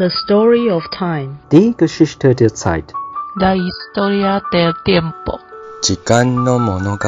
[0.00, 1.36] The story of time.
[1.52, 2.94] Die Geschichte der Zeit.
[3.36, 5.38] La historia del tiempo.
[5.82, 6.98] 时间の物语。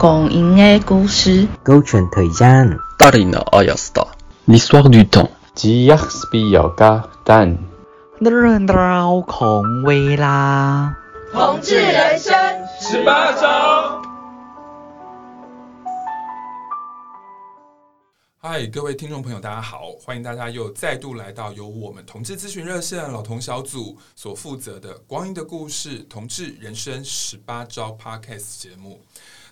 [0.00, 1.46] 讲音的故事。
[1.62, 2.76] 勾选 thời gian.
[2.98, 4.08] Dari no Ayasta.
[4.48, 5.30] L'histoire du temps.
[5.54, 7.56] 吉亚斯比亚加丹。
[8.18, 10.96] 论到孔威啦。
[11.32, 12.34] 同志人生
[12.80, 13.73] 十八招。
[18.46, 19.92] 嗨，各位听众朋友，大家好！
[19.92, 29.00] 欢迎大家又再度来到由我们同志咨询热线老同小组所负责的《光阴的故事：同志人生十八招》Podcast 节目。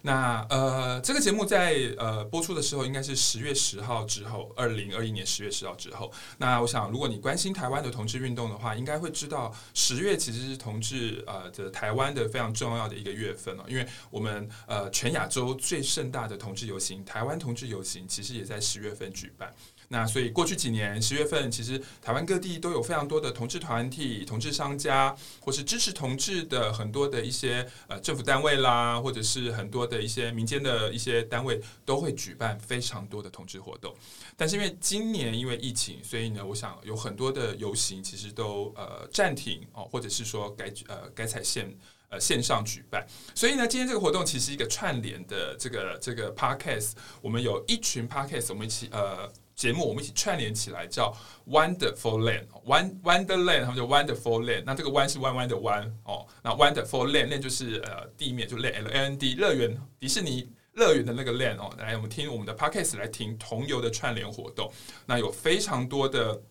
[0.03, 6.13] 那呃，这个节目在呃播出的时候，应该是十月十号之后，二零二一年十月十号之后。
[6.39, 19.55] 那我想，如果你关心台湾的同志运动的话，应该会知道，十月其实是同志呃的台湾的非常重要的一个月份哦，因为我们呃全亚洲最盛大的同志游行——台湾同志游行，其实也在十月份举办。
[19.93, 33.95] 那所以过去几年十月份，其实台湾各地都有非常多的同志团体、同志商家，或是支持同志的很多的一些呃政府单位啦，或者是很多的一些民间的一些单位，都会举办非常多的同志活动。
[34.35, 41.71] 但是因为今年因为疫情，所以呢，我想有很多的游行其实都呃暂停哦，或者是说改呃改采线
[42.09, 43.07] 呃线上举办。
[43.35, 49.31] 所以呢，今天这个活动其实一个串联的这个这个 podcast，我们有一群 podcast，我们一起呃。
[49.55, 51.15] 节目我们一起串联起来，叫
[51.47, 54.65] Wonderful Land，W Wonderland，他们叫 Wonderful Land。
[54.65, 61.73] 那这个弯是弯弯的弯哦，那 Wonderful Land，Land 就是呃地面，就 Land，L A N D，乐园，迪士尼乐园的那个 Land 哦。
[61.79, 64.73] 来，我们听我们的 Podcast 来听同游的串联活动。
[65.07, 66.43] 那有非常多的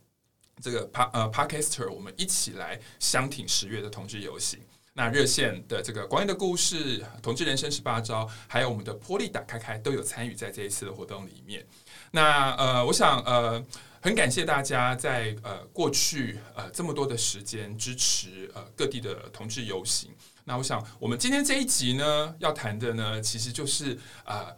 [0.61, 4.59] 这个 Pa 呃 Podcaster，我们一起来相挺十月的同志游行。
[4.93, 11.65] 那热线的这个光阴的故事、同志人生十八招，还有我们的波莉打开开，都有参与在这一次的活动里面。
[12.11, 13.65] 那呃，我想呃，
[14.01, 20.11] 很感谢大家在呃过去呃这么多的时间支持呃各地的同志游行。
[20.43, 24.55] 那我想我们今天这一集呢，要谈的呢，其实就是呃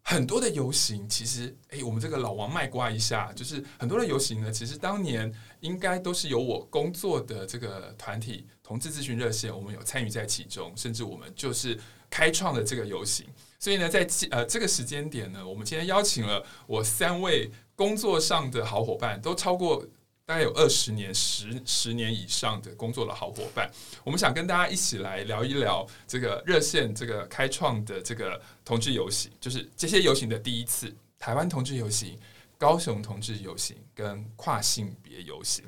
[0.00, 13.26] 很多的游行，其实诶，我们这个老王卖瓜一下，就是很多的游行呢，其实当年应该都是由我工作的这个团体同志咨询热线，我们有参与在其中，甚至我们就是开创了这个游行。
[13.62, 19.86] 所以呢，在呃这个时间点呢，我们今天邀请了我三位工作上的好伙伴，都超过
[20.26, 23.70] 大概有二十年、十十年以上的工作的好伙伴。
[24.02, 32.18] 我们想跟大家一起来聊一聊这个热线这个开创的这个同志游行，就是这些游行的第一次，台湾同志游行、
[32.58, 35.64] 高雄同志游行跟跨性别游行。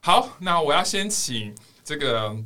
[0.00, 1.52] 好，那我要先请
[1.82, 2.36] 这个。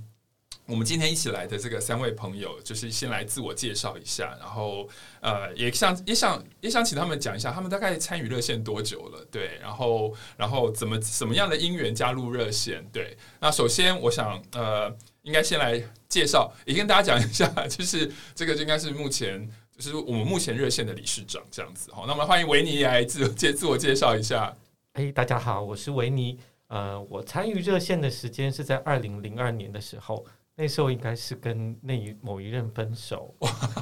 [0.69, 4.89] 我们今天一起来的这个三位朋友，就是先来自我介绍一下，然后
[5.21, 9.25] 呃，也想也想也想请他们讲一下，他们大概参与热线多久了？
[9.31, 12.85] 对，然后然后怎么什么样的因缘加入热线？
[12.93, 21.93] 对，那首先我想呃，应该先来介绍，也跟大家讲一下，就是这个就应该是目前就是我们目前热线的理事长这样子。
[21.93, 24.53] 好，那么欢迎维尼来自介自我介绍一下。
[24.95, 26.41] 哎，大家好，我是维尼。
[26.67, 30.27] 呃，我参与热线的时间是在二零零二年的时候。
[30.59, 33.35] 那时候应该是跟那一某一任分手，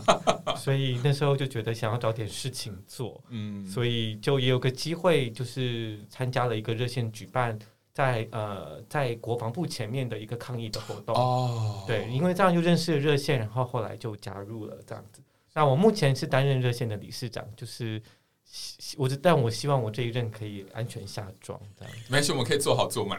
[0.58, 7.56] 所以那时候就觉得想要找点事情做，嗯，所以就也有个机会，就是参加了一个热线举办
[7.92, 11.14] 在呃在国防部前面的一个抗议的活动。
[11.14, 15.22] 哦，对，因为这样就认识了热线，然后后来就加入了这样子。
[15.52, 18.02] 那我目前是担任热线的理事长，就是
[18.96, 21.94] 我但我希望我这一任可以安全下庄，这样。
[22.08, 23.16] 没事，我们可以做好做满。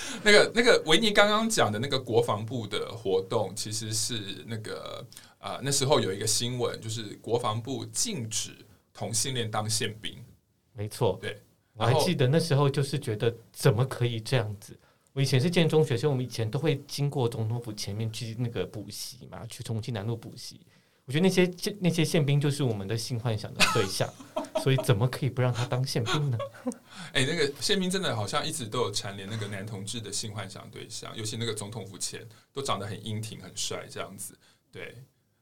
[0.22, 5.04] 那个那个维尼刚刚讲的那个国防部的活动，其实是那个
[5.38, 8.50] 啊、呃，那时候有一个新闻，就是国防部禁止
[8.92, 10.16] 同性恋当宪兵。
[10.72, 11.40] 没错，对，
[11.74, 14.78] 我还记得那时候就是觉得怎么可以这样子？
[15.12, 20.60] 我以前是建中学生，我们以前都会经过总统府前面去那个补习嘛，去重庆南路补习。
[21.06, 24.08] 我觉得那些那些宪兵就是我们的性幻想的对象，
[24.62, 26.38] 所以怎么可以不让他当宪兵呢？
[27.12, 34.36] 哎、那个宪兵真的好像一直都有蝉联那个男同志的性幻想对象，尤其那个总统府前都长得很英挺、很帅这样子。
[34.70, 34.94] 对，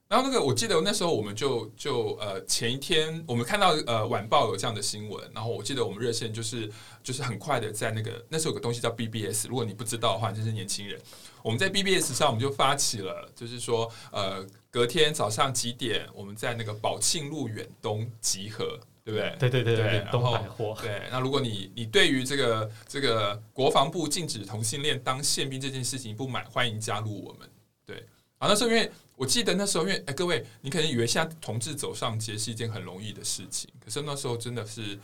[0.07, 6.71] 然后那个我记得那时候我们就就呃前一天我们看到呃晚报有这样的新闻，然后我记得我们热线就是
[7.03, 10.99] 就是很快的在那个那时候有个东西叫 BBS，如果你不知道的话，就是年轻人。
[11.43, 18.77] 我们在 BBS 上，我们就发起了，就是说，呃，隔天早上几点，我们在那个宝庆路远东集合，
[19.07, 19.35] 对不对？
[19.39, 20.77] 对对对对，对，东百货。
[20.81, 27.49] 对，那如果你你对于这个这个国防部禁止同性恋当宪兵这件事情不满，欢迎加入我们。
[27.85, 28.05] 对，
[28.37, 34.99] 啊，那时候因为我记得那时候，因为哎，各位，你可能以为现在同志走上街是一件很容易的事情，可是那时候真的是，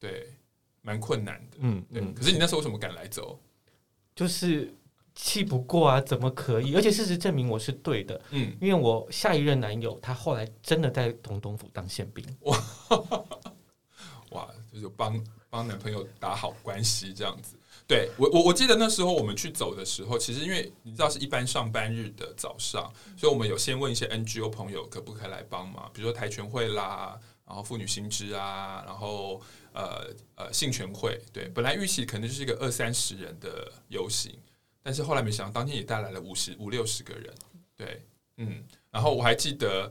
[0.00, 0.30] 对。
[0.86, 1.56] 蛮困难的。
[1.60, 2.02] 嗯对。
[2.02, 3.40] 嗯，可是你那时候为什么敢来走？
[4.14, 4.70] 就是
[5.14, 6.74] 气不过啊，怎么可以？
[6.74, 12.24] 而且事实证明我是对的，嗯，因为我下一任男友他后来真的在总统府当宪兵。
[12.40, 12.58] 哇，
[14.30, 17.56] 哇就是帮帮男朋友打好关系这样子。
[17.86, 29.38] 对我我我记得那时候我们去走的时候，其实因为你知道是一般上班日的早上，所以我们有先问一些 NGO 朋友可不可以来帮忙，比如说台拳会啦，然后妇女新知啊，然后
[29.74, 31.20] 呃呃性权会。
[31.30, 34.34] 对，本来预期可能就是一个二三十人的游行，
[34.84, 37.34] 但是后来没想到当天也带来了五十五六十个人。
[37.74, 38.02] 对，
[38.36, 39.90] 嗯，然后我还记得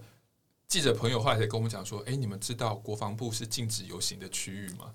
[0.67, 4.93] 记者朋友后来才跟我们讲说，哎，你们知道国防部是禁止游行的区域吗？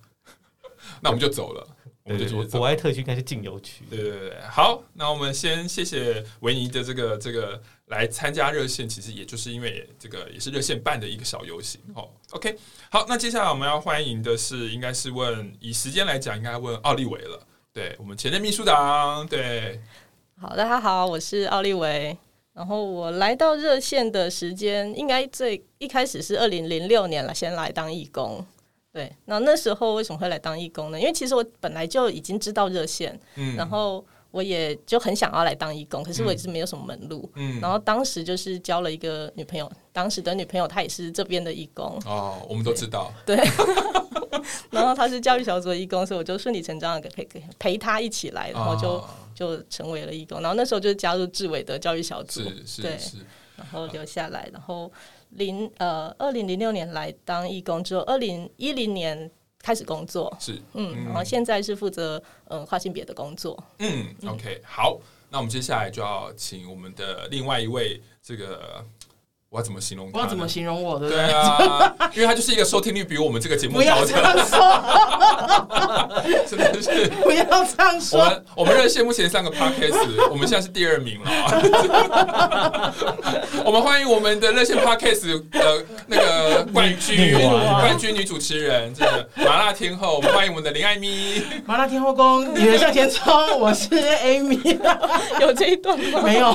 [1.03, 1.77] 那我们就走了。
[2.09, 3.85] 我们就说，国外特区应该是禁游区。
[3.91, 12.09] 对对对，好，那我们先谢谢维尼的这个这个来参加热线，其实也就是因为这个也是热线办的一个小游行哦。
[12.31, 12.57] OK，
[12.91, 17.47] 好，那接下来我们要欢迎的是，应该是问以时间来讲，应该问奥利维了。
[17.79, 19.81] 对我们前任秘书长，对，
[20.37, 22.19] 好，大家好，我是奥利维。
[22.53, 28.45] 然后我来到热线的时间，应该最一开始是二零零六年了，先来当义工。
[28.93, 30.99] 对，那那时候为什么会来当义工呢？
[30.99, 43.37] 因为其实我本来就已经知道热线，嗯，然后我也就很想要来当义工，可是我也是没有什么门路，嗯，然后当时就是交了一个女朋友，当时的女朋友她也是这边的义工，哦，我们都知道，对，
[44.71, 53.17] 然后他是教育小组的义工，所以我就顺理成章的陪陪陪她一起来，然后就、哦、就成为了义工，然后那时候就加入志伟的教育小组，是是对，是，
[53.57, 54.93] 然后留下来，然后。
[55.33, 59.31] 零呃，二零零六年来当义工之后，二零一零年
[59.61, 64.99] 开始工作，是嗯，嗯，然后现在是负责嗯、呃、跨性别的工作，嗯，OK，好，
[65.29, 68.83] 那我们接下来就要请我们的另外一位这个。
[69.51, 70.11] 我要怎么形容？
[70.13, 70.99] 我要怎么形容我？
[70.99, 73.85] 对对啊， 因为他就是一个收听率比我们这个节目高的。
[73.85, 74.59] 不要这样说，
[76.47, 78.21] 真的是不要这样说。
[78.21, 82.93] 我们我们热线目前三个 Podcast，我们现在是第二名了。
[83.65, 90.17] 我们欢迎我们的热线 Podcast 的那个冠军冠军女主持人，这个麻辣天后。
[90.17, 91.43] 我们欢迎我们的林艾咪。
[91.65, 93.59] 麻辣天后宫，女人向前冲。
[93.59, 94.79] 我是 Amy，
[95.41, 96.21] 有这一段吗？
[96.23, 96.55] 没有，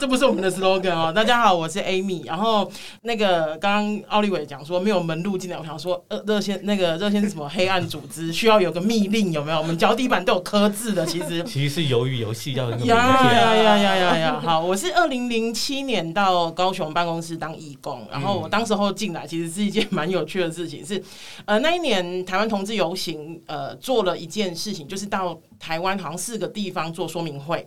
[0.00, 1.12] 这不是我们的 slogan 哦。
[1.14, 1.75] 大家好，我是。
[1.76, 2.70] 是 Amy，然后
[3.02, 8.32] 那个刚刚奥利维讲说没有门路进来，我想说呃热线那个热线是什么黑暗组织？
[8.32, 9.58] 需要有个密令有没有？
[9.58, 14.40] 我们脚底板都有刻字的，其实 其实是鱿鱼游戏要那个呀呀呀呀呀呀！
[14.42, 21.02] 好，我是二零零七年到高雄办公室当义工，然后我当时候进来其实是一件蛮有趣的事情，是
[21.44, 27.66] 呃那一年台湾同志游行呃做了一件事情，就是到台湾好像四个地方做说明会.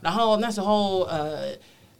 [0.00, 1.50] 然后那时候呃。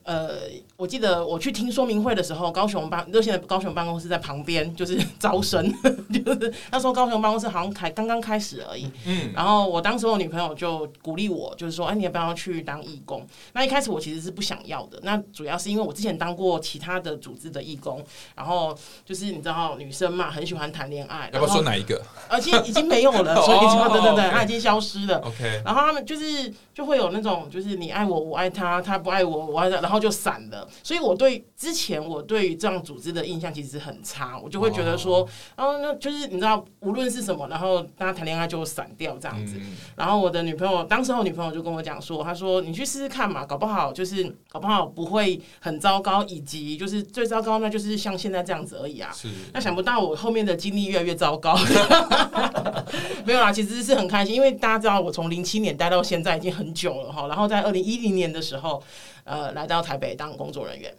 [0.02, 0.40] 呃，
[0.76, 5.72] 我记得我去听说明会的时候，高雄办热线的高雄办公室在旁边，就是招生，
[6.10, 8.90] 就是那时候高雄办公室好像才刚刚开始而已。
[9.06, 13.26] 嗯，然后我当时我女朋友就鼓励我，就是说，哎，你要不要去当义工？
[13.52, 18.02] 那一开始我其实是不想要的，那主要是因为我之前当过其他的组织的义工，
[18.34, 21.30] 然后就是你知道女生嘛，很喜欢谈恋爱。
[21.32, 22.02] 要不要说哪一个？
[22.28, 25.18] 而且已经没有了，所以对对对，他已经消失了。
[25.18, 29.80] OK，然后他们就是就会有那种，就是你爱我，我爱他，他不爱我，我爱他。
[29.82, 39.56] 然后就散了，所以我对之前我对于这样组织的印象其实很差，我就会觉得说，然后那就是你知道，无论是什么，然后大家谈恋爱就散掉这样子。
[39.94, 49.10] 然后我的女朋友，当时候女朋友就跟我讲说，她说你去试试看嘛，搞不好就是搞不好不会很糟糕，以及就是最糟糕那就是像现在这样子而已啊。
[49.12, 49.28] 是。
[49.52, 51.54] 那想不到我后面的经历越来越糟糕，
[53.26, 58.82] 没有啦，其实是很开心，因为大家知道我从零七年待到现在已经很久了哈，然后在二零一零年的时候。
[59.22, 60.92] 呃，来到台北当工作人员。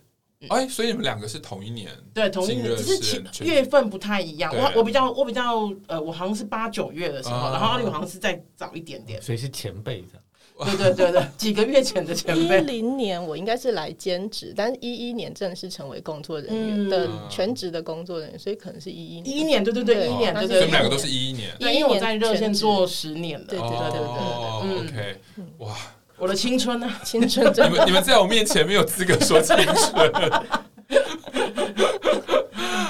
[0.44, 1.90] 哎、嗯欸，所以你们两个是同一年？
[2.14, 4.56] 对，同一年，只是其月份不太一样。
[4.56, 10.21] 我我比较我比较呃，我好像是八九月的时候，啊、然后奥利维好像是再早一点点，所以是前辈的。
[10.66, 12.60] 对对对对，几个月前的前辈。
[12.60, 19.28] 一零年我应该是来兼职，但是一一年正式成为工作人员的全职的工作人员，所以可能是一一年。
[19.28, 20.48] 一一年，对对对，一一年，对对。
[20.48, 21.50] 所以我们两个都是一一年。
[21.60, 23.46] 对，因为我在热线做十年了。
[23.48, 25.18] 对对对对对，OK，
[25.60, 25.76] 哇。
[26.18, 27.52] 我的青春啊，青春！
[27.52, 30.12] 你们你们在我面前没有资格说青春。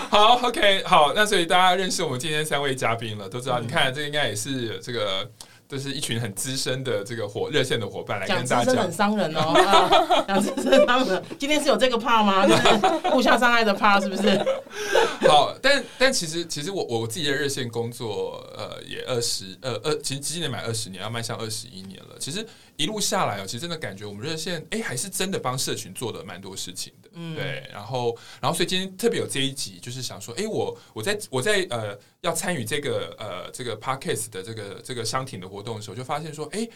[0.10, 3.62] 好，OK，好，那所以大家认识我们今天三位嘉宾了，都知道。
[3.62, 5.26] 你看，这个应该也是这个
[5.72, 11.24] 这是一群很资深的这个火热线的伙伴来跟大家讲，很伤人哦， 讲资深伤人。
[11.40, 12.44] 今天是有这个怕吗？
[12.46, 14.38] 就是互相伤害的怕，是不是？
[15.26, 22.18] 好，但但其实其实我我自己的热线工作，呃，也二十呃二，其实今年满二十年，要迈向二十一年了。
[22.20, 27.68] 其实一路下来哦，其实真的感觉我们热线哎，还是真的帮社群做了蛮多事情的，嗯，对。
[27.72, 36.68] 然后然后所以今天特别有这一集，就是想说，哎，我我在我在呃要参与这个呃这个 Podcast 的这个这个商挺的活动的时候，就发现说，哎，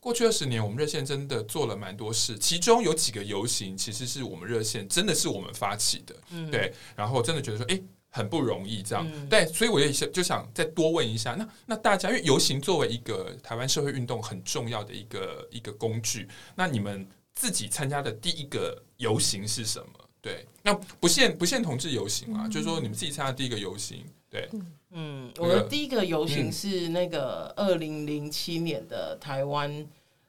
[0.00, 6.72] 过去二十年我们热线真的做了蛮多事，其中有几个游行其实是我们热线真的是我们发起的，嗯，对。
[6.94, 9.46] 然后真的觉得说，哎，很不容易这样，嗯、对。
[9.46, 19.86] 所以我也想就想再多问一下，那那大家因为游行作为一个台湾社会运动很重要的一个一个工具，那你们自己参加的第一个游行是什么？
[20.22, 24.48] 对，那不限不限同志游行啊，嗯、就是说你们自己参加第一个游行，对。
[24.96, 29.86] 嗯，我的第一个游行是那个二零零七年的台湾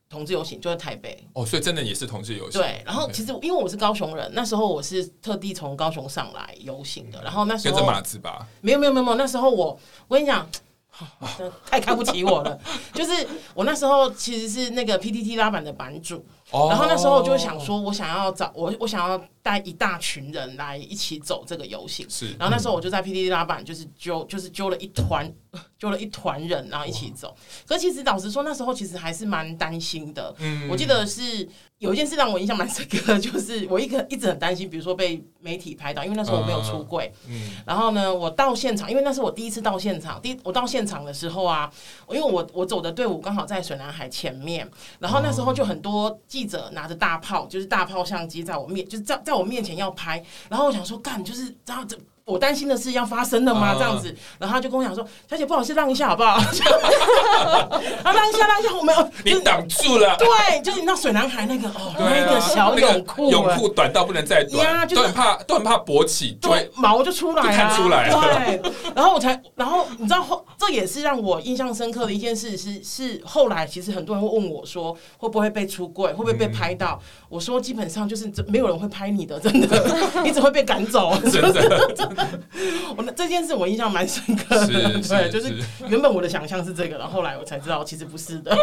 [0.10, 1.26] 同志游行，就在台北。
[1.34, 2.60] 哦，所以真的也是同志游行。
[2.60, 7.22] 对，然后其实因为我是高雄人，那时候我是特地从高雄上来游行的。
[7.24, 8.46] 然后那时候跟着马子吧？
[8.60, 9.80] 没有没有没有，那时候我
[10.10, 10.50] 我跟你讲，
[11.70, 12.60] 太看不起我了。
[12.94, 13.12] 就是
[13.54, 19.22] 我那时候其实是那个 PTT 拉板的版主，然后那时候我就想说，我想要找我我想要。
[19.46, 22.36] 带一大群人来一起走这个游行，是。
[22.40, 25.32] 然后那时候我就在 PDD 拉板，就是揪，就是揪了一团，
[25.78, 27.36] 揪了一团人，然后一起走。
[27.68, 30.34] 可其实老实说，那时候其实还是蛮担心的。
[30.40, 30.68] 嗯。
[30.68, 31.48] 我记得是
[31.78, 37.14] 有一件事让我印象蛮深刻，就是我一个一直很担心，比如说被媒体拍到，因为那时候我没有出柜。
[37.28, 37.52] 嗯。
[37.68, 40.20] 然后呢，我到现场，因为那是我第一次到现场。
[40.20, 41.72] 第我到现场的时候啊，
[42.10, 49.34] 因为我我走的队伍刚好在水南海前面，然后那时候就很多记者拿着大炮，就是大炮相机在我面，就是在在。
[49.34, 51.98] 我面前要拍，然后我想说干，就是这样子。
[52.26, 53.76] 我担心的事要发生了吗？
[53.78, 56.32] 这样子，然后他就跟我讲说：“小姐，不好意思，让一下好不好？”
[58.02, 60.18] 啊，让一下，让一下，我没有，你挡住了。
[60.18, 68.10] 对，就是你那水男孩那个哦，那个小泳裤，泳裤短到不能再短，都很怕，都很怕勃起，对，毛就出来了，看出来。
[68.10, 77.00] 对，然后我才，然后你知道后，这也是让我印象深刻的一件事，是是后来其实很多人会问我说，会不会被出柜，会不会被拍到？
[77.30, 79.86] 我说基本上就是没有人会拍你的，真的，
[80.26, 82.15] 你只会被赶走， 真的。
[82.98, 84.68] 我那这件事我印象蛮深刻的，
[85.08, 85.54] 对，就是
[85.88, 88.56] 原本我的想象是这个，然后后来我才知道其实不是的。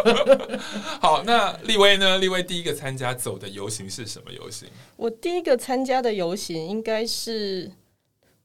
[1.01, 2.19] 好，那立威呢？
[2.19, 4.69] 立威第一个参加走的游行是什么游行？
[4.97, 7.71] 我第一个参加的游行应该是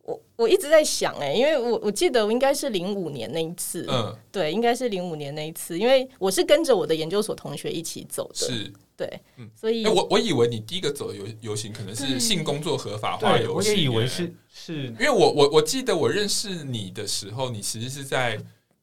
[0.04, 8.74] 我我一直在想哎、欸，因为我我记得我应该是零五年那一次，嗯，对，应该是零五年那一次，因为我是跟着我的研究所同学一起走的，是。
[8.98, 18.38] 对，嗯，所以，我我以为你第一个走的游游行可能是性工作合法化游行，我也以为是是，因为我我我记得我认识你的时候，你其实是在。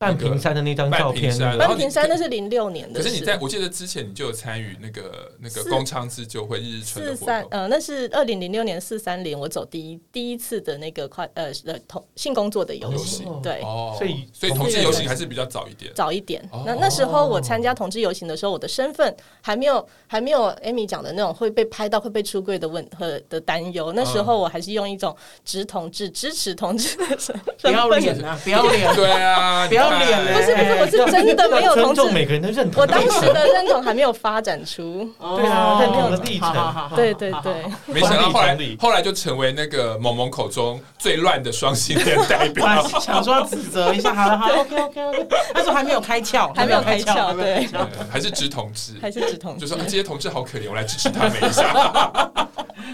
[0.04, 3.00] 半屏山的那张照片，半屏山那是零六年的。
[3.00, 7.16] 可是你在我记得之前，你就有参与那个那个工娼自救会日日春的活动。
[7.16, 13.26] 四三，呃，那是二零零六年四三零，我走第一第一次的那个快呃呃同性工作的游行。
[13.42, 13.60] 对，
[13.96, 16.42] 所以所以同志游行还是比较早一点，早一点。
[16.66, 23.92] 那那时候我参加同志游行的时候，我的身份还没有还没有 Amy 讲的那种会被拍到会被出柜的问和的担忧。
[23.92, 30.54] 那时候我还是用一种直同志支持同志的身份，不要脸啊，不要脸，对啊，不要脸，不是。
[30.80, 32.82] 我是真的没有同志，每个人的认同。
[32.82, 36.90] 我当时的认同还没有发展出，对啊，认同的历程。
[36.94, 42.86] 对对对，没想到后来后来就成为那个萌萌口中最乱的双性恋代表。
[43.00, 45.26] 想说要指责一下，好了好，OK OK OK。
[45.54, 47.68] 那时候还没有开窍，还没有开窍，对，
[48.10, 52.32] 还是直同志，还是直同志，就说这些同志好可怜，我来支持他们一下。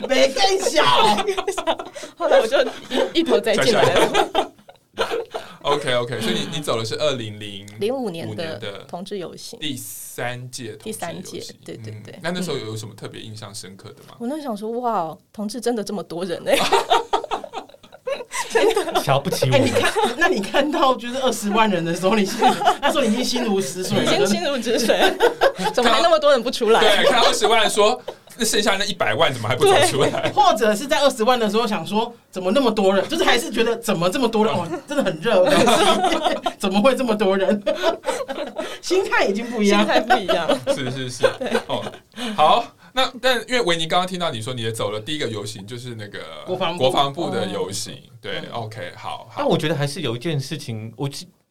[0.09, 0.85] 没更小，
[2.17, 2.59] 后来我就
[3.13, 4.53] 一头栽进来了。
[5.63, 12.19] OK OK，所以你你走的是二零零零五年的同志游行，第三届第三届，对对对。
[12.23, 14.17] 那那时候有什么特别印象深刻的吗？
[14.19, 16.59] 我那想说，哇，同志真的这么多人哎，
[19.03, 19.59] 瞧不起我。
[19.59, 22.39] 你看， 那你看到就是二十万人的时候，你心
[22.83, 24.99] 那时候你已经心如止水，已经心如止水，
[25.73, 26.81] 怎么还那么多人不出来？
[26.81, 28.03] 对，看到二十万说。
[28.41, 30.31] 那剩下那一百万怎么还不走出来？
[30.35, 33.07] 或者是在二十万的时候想说，怎么那么多人？
[33.07, 34.53] 就是还是觉得怎么这么多人？
[34.57, 35.47] 哦，真的很热，
[36.59, 37.63] 怎么会这么多人？
[38.81, 40.49] 心态已经不一样，心态不一样。
[40.75, 41.27] 是是是，
[41.67, 41.85] 哦，
[42.35, 42.65] 好。
[42.93, 47.95] 那但因为维尼刚刚听到你说你也走了第一个游行，就是那个国防国防部的游行。
[48.21, 49.29] 对，OK，好。
[49.37, 51.09] 但我觉得还是有一件事情，我。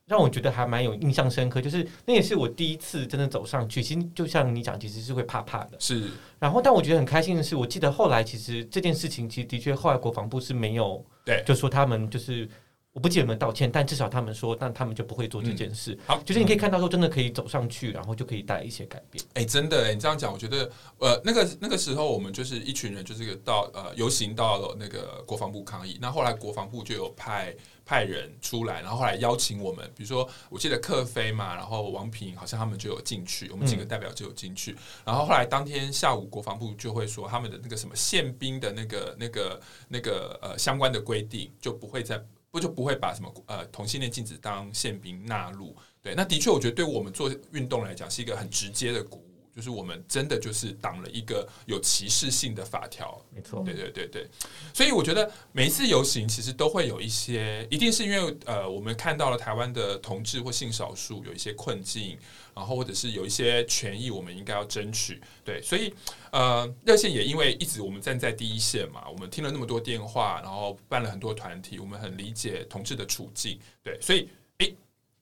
[0.09, 3.83] 让我觉得还蛮有印象深刻，就是那也是我第一次真的走上去。
[3.83, 5.77] 其实就像你讲，其实是会怕怕的。
[5.79, 6.09] 是。
[6.39, 12.49] 然后，但我觉得很开心的是，我记得后来其实这件事情，其实的确后来国防部是没有，对，就说他们就是
[12.91, 15.93] 我不记得有没有道歉，但至少他们说，但他们就不会做这件事。
[15.93, 19.23] 嗯、好，就是你可以看到说，真的可以走上去，然后就可以带来一些改变。
[19.35, 25.99] 哎、欸，真的，你这样讲，我觉得，呃，那个那个时候，我们就是一群人，就是到呃游行到了那个国防部抗议。
[26.01, 27.53] 那后来国防部就有派
[27.89, 34.73] 派人出来，然后后来邀请我们，比如说我记得克飞嘛，然后王平好像他们就有进去，我们几个代表就有进去。
[34.73, 42.23] 嗯、然后后来当天下午，国防部就会说他们的那个什么宪兵的那个那个那个呃相关的规定就不会再。
[42.51, 45.75] 不就不会把什么呃同性恋禁止当宪兵纳入？
[46.01, 53.19] 对，那的确，我觉得对我们做运动来讲是一个很直接的鼓舞，就是我们真的就是挡了一个有歧视性的法条。
[53.33, 54.27] 没错，对对对对。
[54.73, 62.17] 所以我觉得每一次游行其实都会有一些，一定是因为呃我们看到了台湾的同志或性少数有一些困境。
[62.55, 65.93] 然后或者是有一些权益，我们应该要争取，对，所以
[66.29, 74.27] 呃，热线也因为一直我们站在第一线嘛，我们听了那么多电话，然后办了很多团体，我们很理解同志的处境，对，所以
[74.57, 74.75] 诶，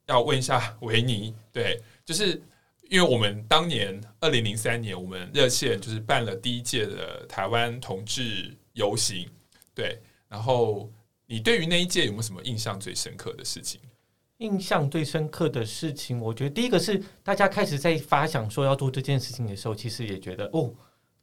[0.08, 2.42] 要问一下维尼，对，就是
[2.90, 9.28] 因为我们当年二零零三年，我们热线就是办了第一届的台湾同志游行，
[9.74, 10.90] 对，然后
[11.26, 13.80] 你对于那一届有没有什么印象最深刻的事情？
[14.38, 20.72] 印象最深刻的事情，我觉得第一个是大家开始在发想说要做这件事情的时候，其实也觉得哦，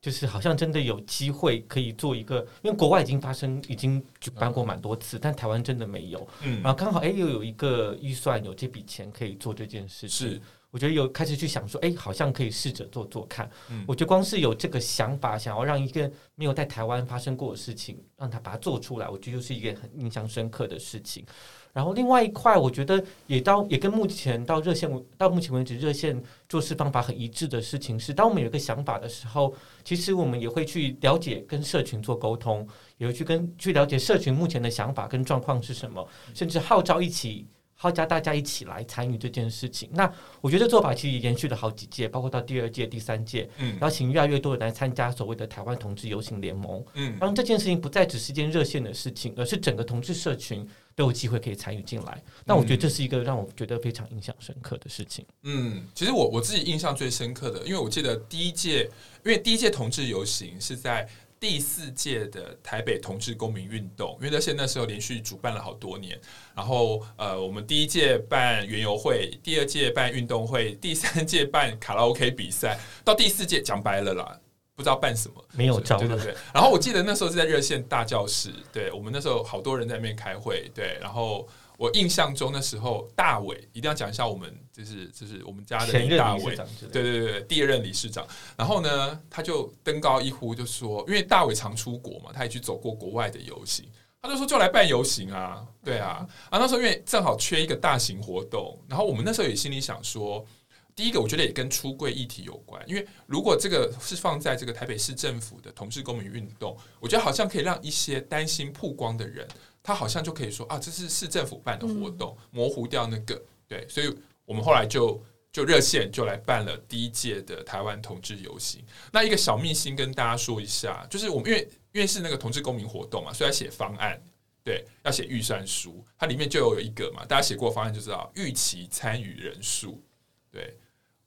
[0.01, 6.29] 就是好像真的有机会可以做一个，因为国外已经发生，已经举办过蛮多次，嗯、但台湾真的没有。
[6.43, 10.31] 嗯，然后刚好哎又有一个预算，有这笔钱可以做这件事情。
[10.31, 10.41] 是，
[10.75, 13.49] 我觉得有开始去想说，哎，好像可以试着做做看。
[13.71, 21.25] 嗯，我觉得光是有这个想法，想要让一个没有在台湾发生过的事情，让他把它做出来，我觉得就是一个很印象深刻的事情。
[21.73, 29.55] 然后另外一块，我觉得也到也跟目前到热线到目前为止热线做事方法很一致的事情是，当我们有一个想法的时候，
[29.85, 32.67] 其实我们也会去了解跟社群做沟通，
[32.97, 36.05] 也会去跟去了解社群目前的想法跟状况是什么，
[36.35, 37.47] 甚至号召一起。
[37.75, 39.89] 号召大家一起来参与这件事情。
[39.93, 52.23] 那我觉得做法其实延续了好几届，包括到第二届、第三届，嗯，邀请越来越多的人来参加所谓的台湾同志游行联盟，嗯，让这件事情不再只是一件热线的事情，而是整个同志社群都有机会可以参与进来。
[52.45, 55.27] 那我觉得这是一个让我觉得非常印象深刻的事情。
[55.43, 58.85] 嗯，其实我我自己印象最深刻的，因为我记得第一届，
[59.25, 61.09] 因为第一届同志游行是在。
[61.47, 66.19] 第四届的台北同志公民运动，因为在现在那时候连续主办了好多年，
[66.55, 74.41] 然后呃，我们第一届办园游会，第二届办运动会，第三届办卡拉 OK 比赛，到第四届讲白了啦，
[74.75, 76.35] 不知道办什么，没有招，对对对。
[76.55, 81.47] 然后我记得那时候是在热线大教室，对我们那时候好多人在那边开会，对，然后。
[81.77, 86.57] 我印象中那时候，大伟一定要讲一下我们就是就是我们家的李大伟，
[86.93, 88.25] 对对对，第二任理事长。
[88.57, 93.85] 然后呢，他就登高一呼，就说，因为大伟常出国嘛，他也去走过国外的游行，
[94.23, 96.25] 他就说就来办游行啊，对啊。
[96.49, 100.47] 啊，那时候因为正好缺一个大型活动，然后我们那时候也心里想说，
[100.95, 109.45] 第一个我觉得也跟出柜议题有关，因为如果这个是放在这个台北市政府的同志公民运动，我觉得好像可以让一些担心曝光的人。
[109.85, 114.13] 他好像就可以说啊，这是市政府办的活动，模糊掉那个对，所以
[114.47, 118.83] 我们后来就就热线就来办了第一届的台湾同志游行。
[119.13, 124.19] 那一个小秘辛跟大家说一下，就是我们因为因为是那个同志公民活动嘛，所以要写方案，
[124.63, 130.03] 对，要写预算书，它里面就有一个嘛，大家写过方案就知道预期参与人数。
[130.51, 130.75] 对，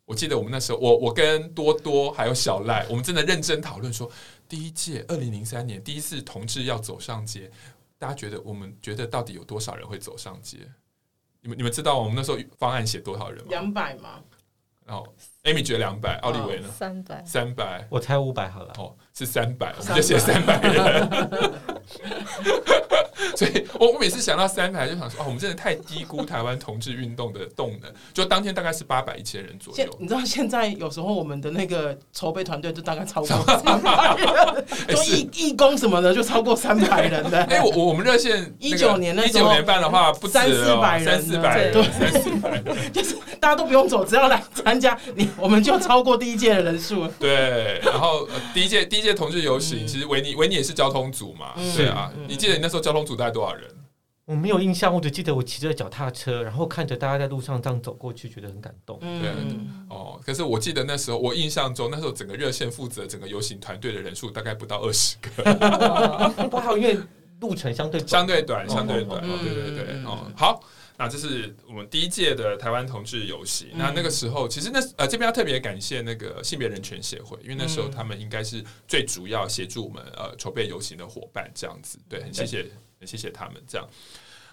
[0.04, 4.12] 我记得我们那时候，我我跟多多还有小赖，我们真的认真讨论说，
[4.50, 7.52] 第一届二零零三年第一次同志要走上街。
[7.98, 10.60] 大家觉得，我们觉得到底有多少人会走上街？
[11.42, 13.48] 你们你们知道我们那时候方案写多少人吗？
[13.50, 14.20] 两百吗？
[14.86, 15.06] 然后
[15.44, 16.70] Amy 觉得两百，奥利维呢？
[16.70, 18.74] 三百，三百，我猜五百好了。
[18.78, 21.10] 哦，是三百，我们就写三百人。
[23.38, 27.92] 所以我我每次想到三排，就想说哦，我们真的太低估台湾同志运动的动能。
[28.12, 29.98] 就当天大概是八百一千人左右。
[30.00, 37.44] 你知道现在有时候我们的那个筹备团队就大概超过三百人，做义义工什么的就超过三百人的。
[37.44, 47.08] 哎，我我们热线 一九年那一九年办的话，不止三四百人，三四百人，三四百人，就是大家都不用走，只要来参加，你我们就超过第一届的人数。
[47.20, 53.70] 对，然后第一届第一届同志游行，其实维尼维尼也是交通组嘛，对啊，你记得你那时候交通组带多少人？
[54.26, 59.00] 我没有印象，我只记得我骑着脚踏车，然后看着大家在路上这样走过去，觉得很感动。
[59.00, 59.32] 对，
[59.90, 65.44] 哦，可是我记得那时候，我印象中那时候整个热线负责整个游行团队的人数大概不到二十个，
[66.52, 67.00] 不好，因为
[67.40, 69.22] 路程相对相对短，相对短。
[69.22, 70.62] 对对对，哦，好，
[70.98, 73.70] 那这是我们第一届的台湾同志游行。
[73.76, 81.98] 那那个时候，其实那呃这边要特别感谢那个性别人权协会，因为那时候他们应该是最主要协助我们呃筹备游行的伙伴，这样子。
[82.10, 82.66] 对，很谢谢。
[83.06, 83.88] 谢谢他们这样，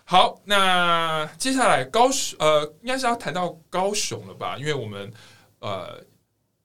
[0.05, 4.57] 好，那接下来高雄呃，应该是要谈到高雄了吧？
[4.59, 5.11] 因为我们
[5.61, 5.99] 呃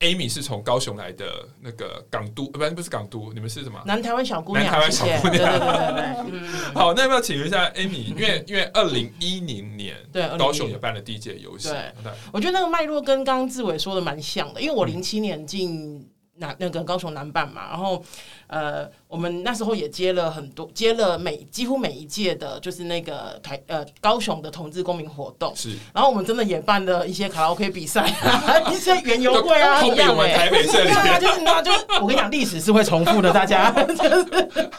[0.00, 3.82] ，Amy 是从高雄来的那个港都，呃，不，不是港都，你们是什么？
[3.86, 8.14] 南台湾小姑娘，南台湾小姑娘，对对对对，对、嗯、 好，那要不要请问一下 Amy？
[8.14, 11.92] 因为因为二零一零年对高雄也办了第一届游戏，对，
[12.32, 18.04] 我觉得那个脉络跟刚刚志伟说的蛮像的，因为我零七年进南那个高雄南办嘛，然后。
[18.50, 25.54] 呃，我们那时候也接了很多，接了每几乎每一届的，就是那个台呃高雄的同志公民活动。
[25.54, 28.12] 是，然后我们真的也办了一些卡拉 OK 比赛，
[28.72, 33.70] 一些园游会啊，一样哎、欸，台北啊，就是那就我跟你讲，历史是会重复的，大家。
[33.70, 34.70] 就是、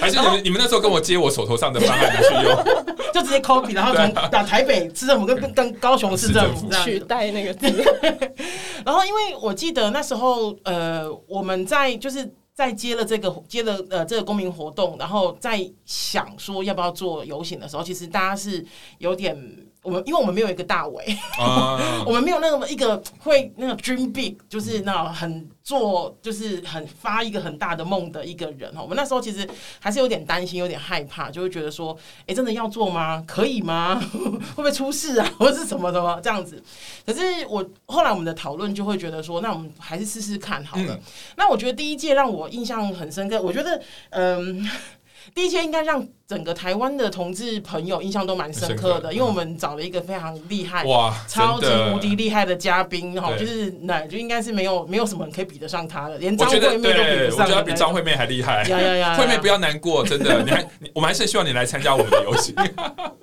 [0.00, 2.64] 还是你们你们那时候跟我接我手头上的方案去用，
[3.12, 7.66] 就直接 copy，然后从打台北市政府跟跟高雄市政府取代那个字。
[8.86, 12.32] 然后因为我记得那时候呃我们在就是。
[12.60, 18.64] 在接了这个接了呃这个公民活动，然后在想说要不要做游行的时候，其实大家是
[18.98, 19.66] 有点。
[19.82, 21.04] 我们因为我们没有一个大伟
[21.38, 28.82] ，uh, 我们没有那么一个会那个 dream big，就是那种很做，就是很发一个很大的梦的一个人哈。
[28.82, 33.24] 我们那时候其实还是有点担心，有点害怕，就会觉得说，哎，真的要做吗？
[33.26, 33.98] 可以吗？
[34.12, 35.32] 会不会出事啊？
[35.40, 36.62] 或者是什么什么这样子？
[37.06, 40.94] 可是我后来我们的讨论就会觉得说，那我们还是试试看好了。
[40.94, 41.00] 嗯、
[41.36, 44.68] 那我觉得第一届让我印象很深刻，我觉得嗯。
[45.34, 57.46] 第一届应该让整个台湾的同志朋友印象都蛮深刻的，因为我们找了一个非常厉害、哇，超级无敌厉害的嘉宾哈，就是那就应该是没有没有什么人可以比得上他的，连张惠妹都比不上。
[57.46, 58.62] 我觉得比张惠妹还厉害。
[58.68, 59.16] 呀呀呀！
[59.18, 60.64] 惠妹不要难过，真的，你还
[60.94, 62.54] 我们还是希望你来参加我们的游戏。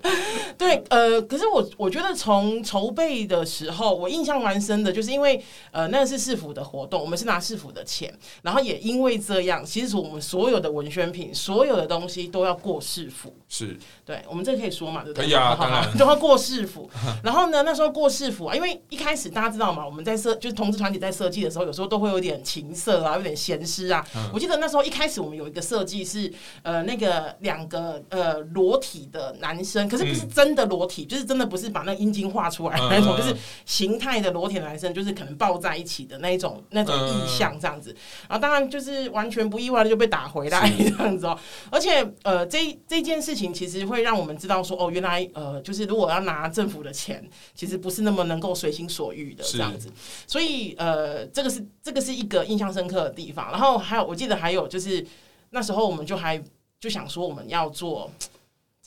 [0.58, 5.41] 对，呃，可是我我觉得从筹备的时候，我印象蛮深的，就是因为
[5.72, 13.36] 呃，那是市府的活动，我们是拿市府的钱，然后也因为这样，其实我们所有的文宣品，所有的东西都要过市府。
[13.48, 15.04] 是，对，我们这可以说嘛？
[15.04, 15.26] 对不对？
[15.26, 16.90] 可以啊，当然 都要过市府。
[17.24, 24.06] 然后呢，那时候过市府啊，因为一开始大家知道嘛，我们在设就是同志团体在设计的时候，有时候都会有点情色啊，有点咸湿啊。
[24.16, 26.32] 嗯、我记得那时候一开始我们有一个设计是
[26.64, 31.04] 呃，那个两个呃裸体的男生，可是不是真的裸体。
[31.04, 33.34] 嗯就是真的不是把那个阴茎画出来那种，就是
[33.66, 37.96] 形态的裸体男生，就是可能抱在一起的那一种那种意象这样子。
[38.28, 41.38] 然后当然就是完全不意外的就被打回来 这样子哦。
[41.70, 47.23] 而且呃，这这件事情其实会让我们知道说，哦，原来呃，就是如果要拿政府的钱，
[47.54, 49.91] 其实不是那么能够随心所欲的这样子。
[50.26, 53.52] 所以呃，这个是这个是一个印象深刻的地方。
[53.52, 55.06] 然后还有，我记得还有就是
[55.50, 56.41] 那时候我们就还
[56.80, 58.10] 就想说我们要做。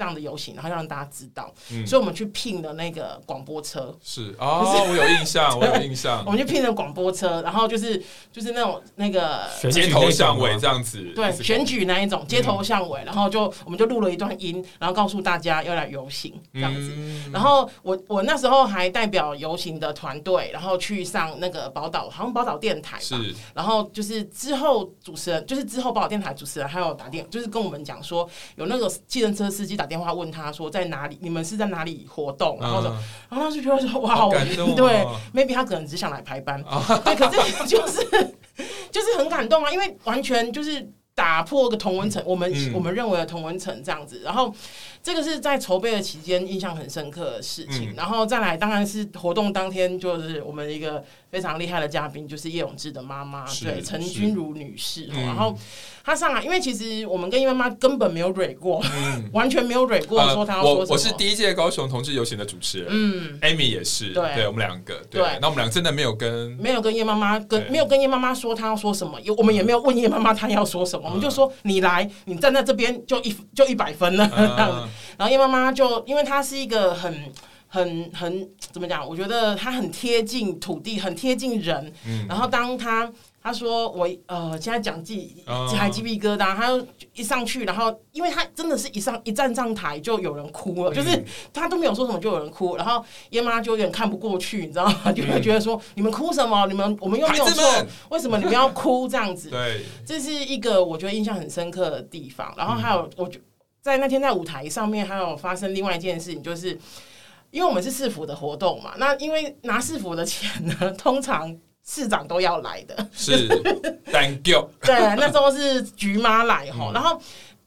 [0.00, 3.94] 这样的游行，然后让大家知道，嗯、所以我们去聘了那个广播车。
[4.02, 6.20] 是哦，我有印象，我有印象。
[6.24, 16.94] 我们就聘了广播车，然后就是就是那种那个街头巷尾这样子，对，选举那一种街头巷尾，然后就我们就录了一段音，然后告诉大家要来游行这样子。
[16.96, 23.02] 嗯、然后我我那时候还代表游行的团队，然后去上那个宝岛，好像宝岛电台吧。
[23.02, 23.34] 是。
[23.52, 29.89] 然后就是之后主持人，就是之后宝岛电台主持人还有打电，就是跟我们讲说有那个计程车司机打。
[29.90, 31.18] 电话问他说在哪里？
[31.20, 32.56] 你们是在哪里活动？
[32.60, 38.02] 然后说，嗯、然后他就觉得说哇，我、哦、对，maybe 他可能只想来排班，哦、 对，可是 就是
[38.92, 44.54] 就是很感动啊，因为完全就是打破个同文层，我们、嗯、我们认为的同文层这样子，然后。
[45.02, 55.06] 这个是在筹备的期间印象很深刻的事情，嗯、然后再来当然是活动当天，就是我们一个非常厉害的嘉宾，就是叶永志的妈妈，对，陈君如女士。
[55.06, 55.56] 然后
[56.04, 60.86] 她上来，因为其实我们跟叶妈妈根本没有蕊过，嗯、 完全没有蕊过，说她要说什么。
[60.90, 74.89] 我我是第一届高雄同志游行的主持人，嗯，Amy 也是，对，对我们两个，对，那我们俩真的没有跟没有跟叶妈妈跟没有跟叶妈妈说她要说什么，我们也没有问叶妈妈她要说什么，我们就说你来，你站在这边就一就一百分了 这样子。
[75.16, 77.32] 然后叶妈妈就，因为她是一个很、
[77.68, 79.06] 很、很怎么讲？
[79.06, 81.92] 我觉得她很贴近土地，很贴近人。
[82.06, 82.26] 嗯。
[82.28, 83.10] 然后当她
[83.42, 85.42] 她说我呃，现在讲鸡
[85.76, 95.10] 还鸡皮疙瘩，她就一上去，然后因为她真的是一上一站上台就有人哭了，就是她都没有说什么就有人哭，然后叶妈就有点看不过去，你知道吗？
[95.12, 96.66] 就会觉得说你们哭什么？
[96.66, 99.48] 你们我们又没有错，为什么你们要哭这样子？
[99.48, 102.52] 对，这是一个我觉得印象很深刻的地方。
[102.58, 103.40] 然后还有我觉。
[103.80, 106.78] 在那天在舞台上面还有发生另外一件事情，就是
[107.50, 113.48] 因为我们是市府的活动嘛，那因为拿市府的钱呢，通常市长都要来的，是
[114.06, 114.70] Thank you。
[114.82, 117.20] 对，那时候是菊妈来哈，嗯、然后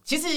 [0.05, 0.27] 其实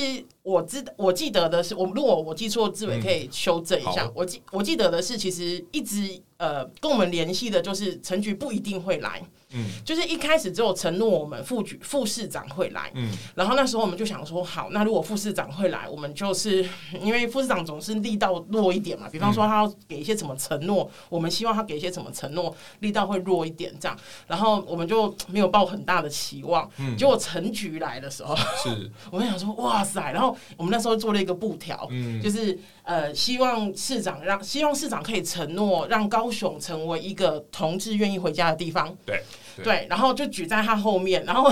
[0.43, 4.05] 我知我记得的是，我如果我记错，志伟可以修正一下。
[4.05, 9.23] 嗯、我记我记得的是，其实一直呃跟我们联系的就是陈菊不一定会来。
[9.53, 16.69] 嗯，就是一开始只有承诺我们副局副市长会来，嗯，然后那时候我们就想说，好，那如果副市长会来，我们就是
[17.01, 39.21] 因为副市长总是力道弱一点嘛，比方说他要给一些什么承诺，我们希望他给一些什么承诺，力道会弱一点这样，然后我们就没有抱很大的期望，嗯，结果陈局来的时候，是， 我们想说，哇塞，然后我们那时候做了一个布条，嗯，就是呃，希望市长让，希望市长可以承诺让高雄成为一个同志愿意回家的地方，对。
[39.57, 41.51] 对，对，然后就举在他后面，然后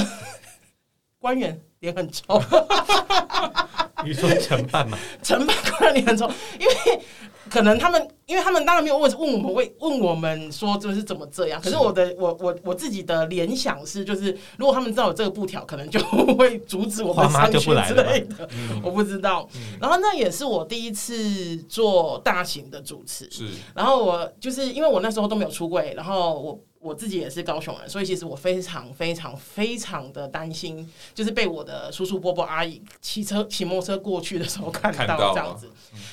[1.19, 2.41] 官员也很臭。
[4.05, 4.97] 你说承办嘛？
[5.23, 6.75] 承办官员脸很臭， 因为
[7.51, 11.61] 可能他们，因为他们当然没有问问我们，问问我们说就是怎么这样。
[11.61, 16.01] 可是我的，我我我自己的联想是，就是如果他们知道有这个布条，可能就
[16.37, 18.49] 会阻止我们上去之类的。
[18.57, 19.49] 嗯、我不知道。
[19.55, 23.49] 嗯、然后那也是我第一次做大型的主持，是。
[23.75, 26.59] 然后我就是因为我那时候都没有出柜，然后我。
[26.85, 35.71] 我自己也是高雄人，所以其实我非常非常非常的担心，就是被我的叔叔伯伯阿姨骑车骑摩托车过去的时候看到这样子。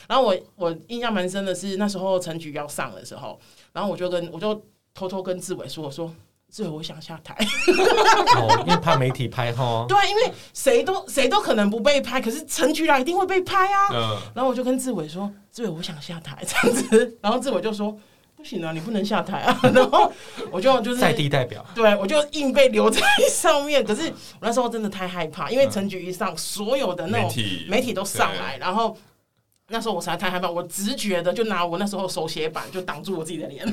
[0.08, 3.38] 然后我我印象蛮深的是那时候陈局要上的时候，
[3.74, 6.10] 然后我就跟我就偷偷跟志伟说，我说
[6.50, 7.36] 志伟我想下台，
[8.40, 9.86] 哦，因为怕媒体拍哈。
[9.90, 13.90] 对，因为谁都谁都可能不被拍，可是陈菊来一定会被拍啊。
[13.92, 14.18] 嗯。
[14.34, 17.94] 然后我就跟志伟说，志伟我想下台这样子，然后志伟就说。
[18.42, 19.60] 不行啊，你不能下台啊！
[19.74, 20.12] 然后
[20.52, 23.00] 我就就是在地代表，对，我就硬被留在
[23.30, 23.84] 上面。
[23.84, 27.32] 可是我那时候真的太害怕，因为陈菊一上，所有的那种
[27.68, 28.98] 媒体都上来，然后。
[29.72, 33.66] 那时候我实在太害怕，我直觉的就拿我那时候手写板就挡住我自己的脸。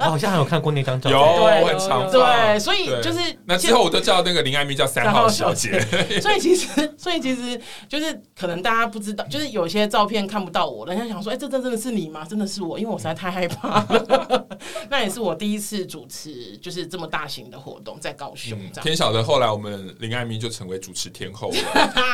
[0.00, 1.26] 我 好像还有看过那张照片，有，
[1.62, 5.78] 我很常对，所以就是那之后我都叫那个林爱咪叫三号小姐。
[6.20, 12.24] 所以其实，所以其实就是可能大家不知道，就是有些照片看不到我，人家想说，哎，这这真的是你吗？
[12.28, 14.46] 真的是我，因为我实在太害怕了。
[14.88, 18.58] 那也是我第一次主持，就是这么大型的活动，在高雄。
[18.82, 21.56] 天晓得，后来我们林爱咪就成为主持天后了。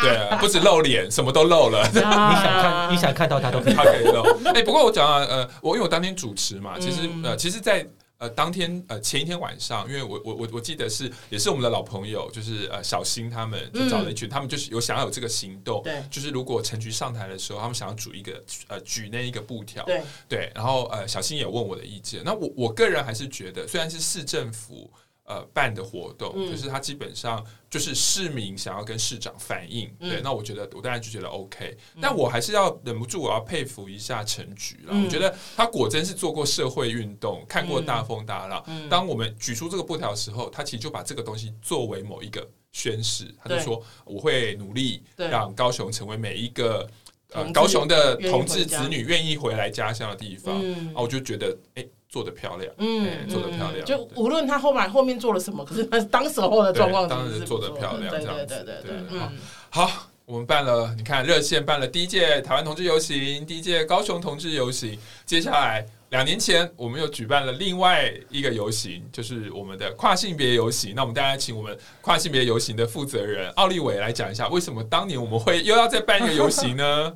[0.03, 1.87] 对，不止露脸，什么都露了。
[1.93, 2.93] 你想看？
[2.93, 3.12] 你想？
[3.13, 4.23] 看到他都可以，他可以露。
[4.51, 24.91] 哎、欸，不过我讲啊，呃，我因为我当天主持嘛，其实呃，其实在，在呃当天呃前一天晚上，因为我我我我记得是也是我们的老朋友，就是呃小新他们就找了一群，嗯、他们就是有想要有这个行动，对，就是如果陈局上台的时候，他们想要组一个呃举那一个布条，对对，然后呃小新也问我的意见，那我我个人还是觉得，虽然是市政府。
[25.33, 38.63] 呃，办的活动，可是他基本上就是市民想要跟市长反映，嗯、对，那我觉得我当然就觉得 OK，、嗯、但我还是要忍不住我要佩服一下陈局了，嗯、我觉得他果真是做过社会运动，看过大风大浪。
[38.67, 46.87] 嗯、当我们举出这个布条的时候，他其实就把这个东西作为某一个宣誓，他就说我会努力让高雄成为每一个
[47.33, 50.61] 呃高雄的同志子女愿意回来家乡的地方。
[50.63, 51.83] 嗯、啊，我就觉得哎。
[51.83, 53.83] 欸做的漂亮，嗯，做的漂亮。
[53.87, 58.97] 就无论他后面后面做了什么，可是当时候的状况，当时做的漂亮，这样子，对对对对。
[59.13, 59.31] 嗯，
[59.71, 59.91] 好，
[60.27, 70.93] 我们办了，你看热线办了第一届台湾同志游行，第一届高雄同志游行，接下来两年前我们又举办了另外一个游行，就是我们的跨性别游行。
[70.95, 77.15] 那我们大家请我们跨性别游行的负责人奥利伟来讲一下，为什么当年我们会又要再办一个游行呢？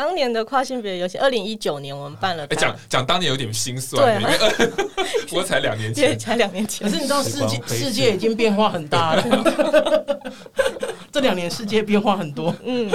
[0.00, 2.46] 当年的跨性别游行，二零一九年我们办了。
[2.46, 4.32] 讲讲当年有点心酸，因为
[5.28, 6.88] 不过才两年前，才两年前。
[6.88, 10.16] 可是你知道世界世界已经变化很大了，
[11.12, 12.54] 这两年世界变化很多。
[12.64, 12.90] 嗯，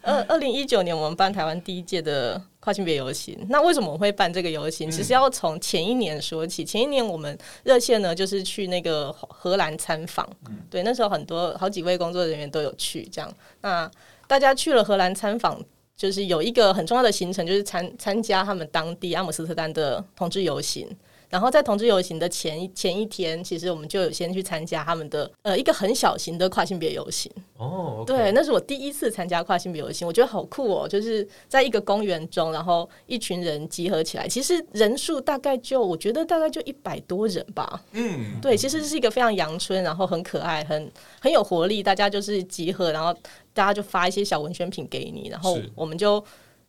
[0.00, 3.38] 二二零一九年我们办台湾第一届的跨性别游行。
[3.50, 4.90] 那为什么我们会办这个游行？
[4.90, 6.64] 其实要从前一年说起。
[6.64, 10.26] 前一年我们热线呢，就是去那个荷兰参访。
[10.70, 13.06] 对，那时候很多好几位工作人员都有去。
[13.12, 13.30] 这样，
[13.60, 13.90] 那
[14.26, 15.62] 大家去了荷兰参访。
[15.98, 20.88] 就是有一个很重要的行程，就是参参加他们当地阿姆斯特丹的同志游行。
[21.28, 27.30] 然后在同志游行的前一前一天，其实我们就有先去参加他们的呃一个很小型的跨性别游行。
[27.56, 28.04] 哦，oh, okay.
[28.06, 30.88] 对，那是我第一次参加跨性别游行，我觉得好酷哦！
[30.88, 37.82] 就是在一个公园中，然后一群人集合起来，其实人数大概就我觉得大概就一百多人吧。
[37.92, 41.82] 嗯，对，其实是一个非常阳春，然后很可爱，很很有活力。
[41.82, 43.12] 大家就是集合，然后
[43.52, 46.24] 大家就发一些小文宣品给你，然后我们就。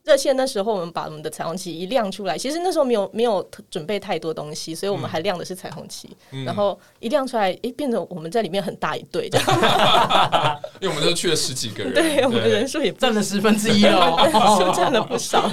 [0.09, 6.09] 热线那时候，我们把我们的彩虹旗一亮出来，其实那时候没有没有准备太多东西，所以我们还亮的是彩虹旗。
[6.31, 10.59] 嗯、然后一亮出来，哎，变成我们在里面很大一队这样。
[10.81, 14.17] 因为我们都去了十几个人， 对，对我们的人数也占了十分之一哦，
[14.57, 15.47] 是占了不少。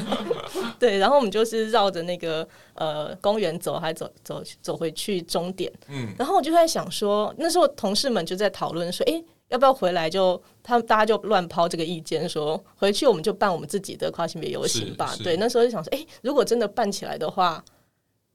[0.79, 5.71] 对，然后我们就是绕着那个呃公园走，还走走走回去终点。
[5.89, 9.23] 嗯，然后我就在想说，那时候同事们就在讨论说，哎。
[9.49, 10.37] 要不要回来就？
[10.37, 15.15] 就他们大家就乱抛这个意见，说回去我们就办我们自己的跨性别游行吧。
[15.23, 17.65] 对，那时候就想说，哎、欸，如果真的办起来的话，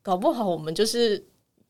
[0.01, 1.21] 搞不好我们就是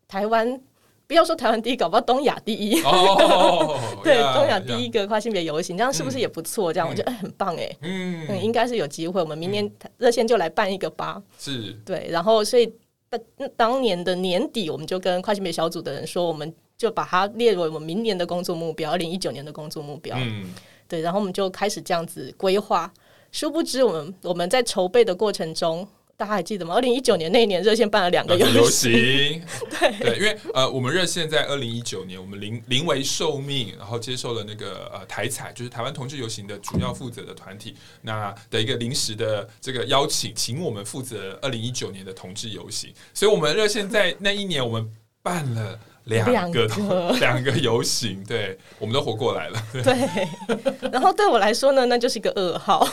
[0.07, 0.61] 台湾
[1.07, 2.79] 不要说台湾第一，搞不好东亚第一。
[2.83, 6.71] 哦， 对，东亚第一个跨性别游行，这样是不是也不错？
[6.71, 7.77] 这样我觉得哎，很棒哎。
[7.81, 9.19] 嗯，应该是有机会。
[9.19, 11.19] 我们明年热线就来办一个吧。
[11.39, 11.73] 是。
[11.83, 12.71] 对，然后所以
[13.09, 13.19] 当
[13.57, 20.17] 当年的年底，我们就跟跨性别小组的人说，我们就把它列为我们明年的工作目标，二零一九年的工作目标。
[20.19, 20.51] 嗯，
[20.87, 22.91] 对，然后我们就开始这样子规划。
[23.31, 25.87] 殊不知，我们我们在筹备的过程中。
[26.17, 26.75] 大家还记得吗？
[26.75, 28.91] 二零一九年那一年，热线办了两个 游行。
[29.79, 42.93] 对对，因为呃，我们热线在二零一九年，我们临临危受命，然后接受了那个呃台彩，就是台湾同志游行的主要负责的团体，那的一个临时的这个邀请，请我们负责二零一九年的同志游行。
[43.15, 44.87] 所以，我们热线在那一年，我们
[45.23, 45.79] 办了。
[46.05, 46.67] 两个
[47.19, 49.63] 两个游行，对，我们都活过来了。
[49.71, 49.83] 对，
[50.81, 52.85] 对，然后对我来说呢，那就是一个噩耗。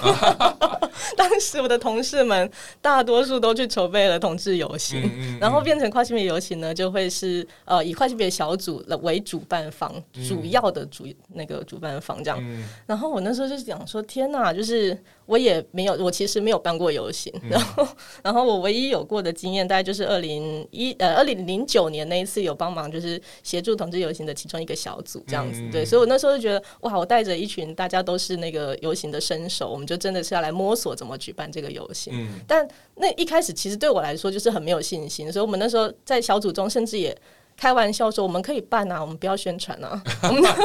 [1.17, 2.51] 当时我的同事们
[2.83, 12.39] 大多数都去筹备了同志游行，嗯嗯嗯，然后变成跨性别游行呢，就会是呃以跨性别小组为主办方，嗯、主要的主那个主办方这样。
[12.43, 14.97] 嗯、然后我那时候就想说，天哪，就是。
[15.29, 17.87] 我也没有，我其实没有办过游行，然后，
[18.25, 32.15] 然后我唯一有过的经验，大概就是二零一呃二零零九年那一次有帮忙，就是协助同志游行的其中一个小组这样子，对，所以我那时候就觉得哇，我带着一群大家都是那个游行的身手，我们就真的是要来摸索怎么举办这个游行，
[32.47, 37.15] 但那一开始其实对我来说就是很没有信心，所以我们那时候在小组中甚至也。
[37.59, 40.01] 开玩笑说：“我们可以办啊，我们不要宣传啊，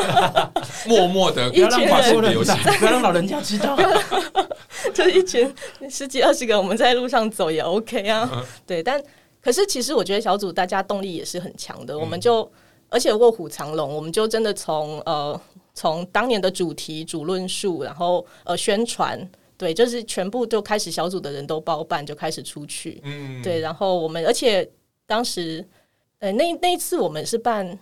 [0.86, 3.76] 默默的 不要让跨性别游行， 不要让老人家知道。
[4.94, 5.52] 就一群
[5.90, 8.46] 十几二十个，我们在路上走也 OK 啊。
[8.68, 9.02] 对，但
[9.42, 11.98] 可是其实我觉得小组大家动力也是很强的。
[11.98, 12.48] 我们就
[12.90, 15.40] 而且卧虎藏龙，我们就真的从呃
[15.74, 19.20] 从当年的主题主论述，然后呃宣传，
[19.58, 23.02] 对，就是全部就开始小组的人都包办，就开始出去。
[23.04, 24.70] 嗯，对，然后我们而且
[25.08, 25.68] 当时。”
[26.24, 27.78] 呃，那那一次我们是办，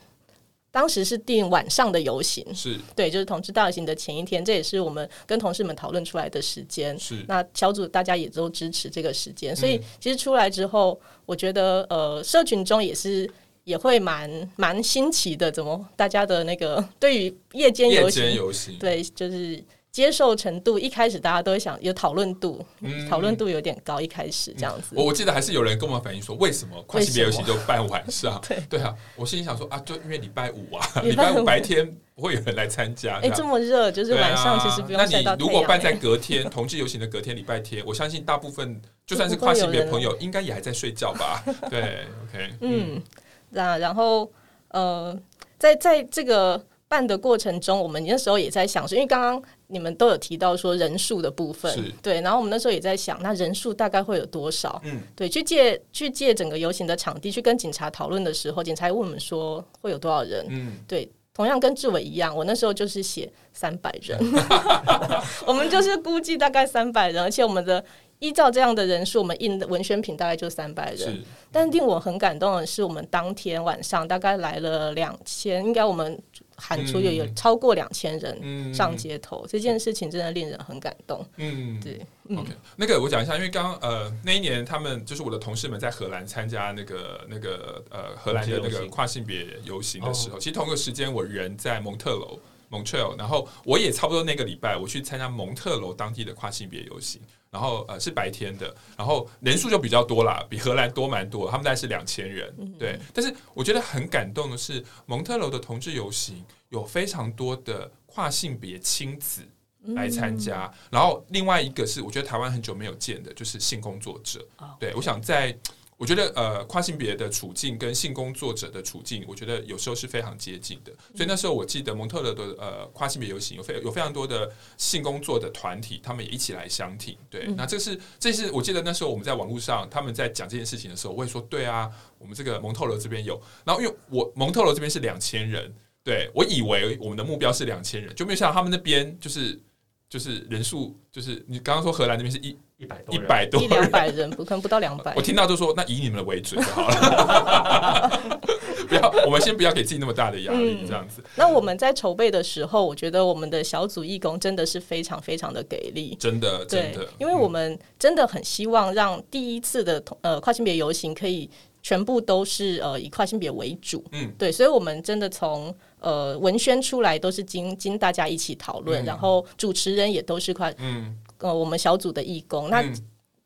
[0.71, 6.97] 当时是定晚上的游行，是对，就是同志大游行的前一天，这也是我们跟同事们讨论出来的时间。
[6.97, 13.29] 是那小组大家也都支持这个时间，所以其实出来之后，我觉得呃，社群中也是
[13.63, 19.63] 也会蛮蛮新奇的，怎么大家的那个对于夜间游行，游行对，就是。
[19.91, 22.65] 接受程度一开始大家都会想有讨论度，
[23.09, 23.99] 讨论、嗯、度有点高。
[23.99, 28.39] 一开始这样子，我、嗯、我记得还是有人跟我们反映说，为什么跨性别游行就办晚上？
[28.47, 33.15] 对对啊，我心里想说啊，就因为礼拜五啊， 礼拜五白天不会有人来参加。
[33.17, 34.97] 哎、欸，这么热，就是晚上其实不用。
[34.97, 41.43] 那你如果办在隔天 同志游行的隔天礼拜天，我相信大部分就算是跨性别朋友，应该也还在睡觉吧？
[41.69, 43.01] 对，OK，嗯，
[43.49, 44.31] 那然后
[44.69, 45.19] 呃，
[45.59, 46.65] 在在这个。
[46.91, 49.41] 办的过程中，我们那时候也在想说，因为刚刚
[49.71, 54.81] 你们都有提到说人数的部分，对，然后我们那时候也在想，那人数大概会有多少？
[54.83, 60.45] 嗯，对，去借去借整个游行的场地，去跟警察讨论的时候，警察问我们说会有多少人？
[60.49, 64.19] 嗯，对，同样跟志伟一样，我那时候就是写三百人，
[65.47, 67.83] 我们就是估计大概三百人，而且我们的。
[68.23, 70.97] 依照这样的人数，我们印的文宣品大概就三百人。
[70.99, 76.21] 是但令我很感动的是，我们当天晚上大概来了两千，应该我们
[76.61, 81.25] 喊出有有超过两千人上街头，嗯、这件事情真的令人很感动。
[81.37, 81.99] 嗯，对。
[82.37, 92.39] OK，那个我讲一下，因为刚刚呃那一年他们就是我的同事们在荷兰参加那个那个呃荷兰的那个跨性别游行的时候，其实同一个时间我人在蒙特娄。
[92.71, 97.19] Montreal，然后我也差不多那个礼拜，我去参加蒙特楼当地的跨性别游行，
[97.51, 102.97] 然后呃是白天的，然后人数就比较多啦，比荷兰多蛮多，他们大概是两千人，对。
[103.13, 109.41] 但是我觉得很感动的是，蒙特娄的同志游行有非常多的跨性别亲子
[109.81, 114.43] 来参加，然后另外一个是我觉得台湾很久没有见的，就是性工作者，
[114.79, 115.55] 对，我想在。
[116.01, 120.91] 我觉得呃，跨性别的处境跟性工作者的处境，我觉得有时候是非常接近的。
[121.15, 127.15] 所以那时候我记得蒙特勒的呃跨性别游行有非有非常多的性工作的团体，他们也一起来相挺。
[127.29, 131.87] 对，那这是这是我记得那时候我们在网络上他们在讲这件事情的时候，我会说对啊，
[132.17, 133.39] 我们这个蒙特勒这边有。
[133.63, 135.71] 然后因为我蒙特勒这边是两千人，
[136.03, 139.61] 对，我以为我们的目标是两千人，就没有想到他们那边就是
[140.09, 142.57] 就是人数就是你刚刚说荷兰那边是一。
[142.81, 145.13] 一百多，一百多，一两百人，不可能不到两百。
[145.15, 148.39] 我听到都说，那以你们的为准就好了。
[148.89, 151.23] 不要，我们先不要给自己那么大的压力，这样子。
[151.35, 161.47] 那我们在筹备的时候，我觉得我们的小组义工真的是非常非常的给力，真的，真的，因为我们真的很希望让第一次的呃跨性别游行可以
[161.83, 171.15] 全部都是呃以跨性别为主，嗯，对，所以我们真的从呃文宣出来都是经经大家一起讨论，然后主持人也都是跨，嗯。
[171.41, 172.83] 呃，我们小组的义工，那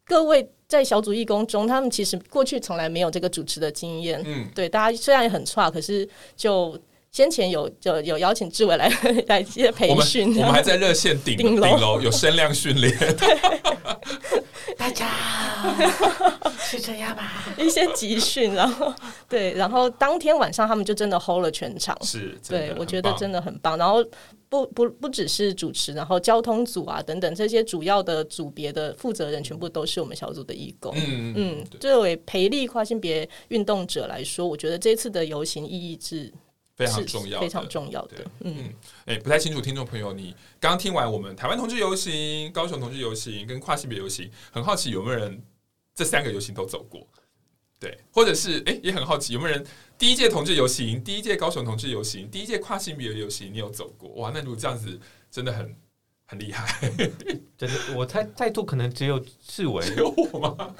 [0.05, 4.21] 各位在小组义工中，他们其实过去从来没有这个主持的经验。
[4.25, 6.77] 嗯，对，大家虽然也很差，可是就
[7.15, 8.91] 先前有就有邀请志伟来
[9.27, 12.93] 来接培训，我们还在热线顶顶楼有声量训练。
[14.77, 15.09] 大家
[16.59, 17.45] 是这样吧？
[17.57, 18.93] 一些集训，然后
[19.29, 21.97] 对，然后当天晚上他们就真的 hold 了全场。
[22.03, 23.77] 是，对，我觉得真的很棒。
[23.77, 24.03] 然后
[24.49, 30.93] 不不不只是主持，然后交通组啊等等这些主要的组别的负责人，全部都是我们小组的义工。
[30.97, 36.29] 嗯嗯，作为培力跨性别运动者来说，我觉得这次的游行意义是。
[36.75, 38.25] 非常重要，非常重要的。
[38.41, 38.73] 嗯，
[39.05, 45.41] 哎、欸，不太清楚，听众朋友，你刚刚听完我们台湾同志游行、高雄同志游行跟跨性别游行，很好奇有没有人
[45.93, 47.07] 这三个游行都走过？
[47.79, 49.65] 对，或者是哎、欸，也很好奇有没有人
[49.97, 54.09] 第一届同志游行、第一届高雄同志游行、第一届跨性别游行，你有走过？
[54.15, 54.99] 哇，那如果这样子，
[55.29, 55.75] 真的很
[56.25, 56.89] 很厉害。
[57.57, 60.75] 真的，我猜在座可能只有志伟，只有我吗？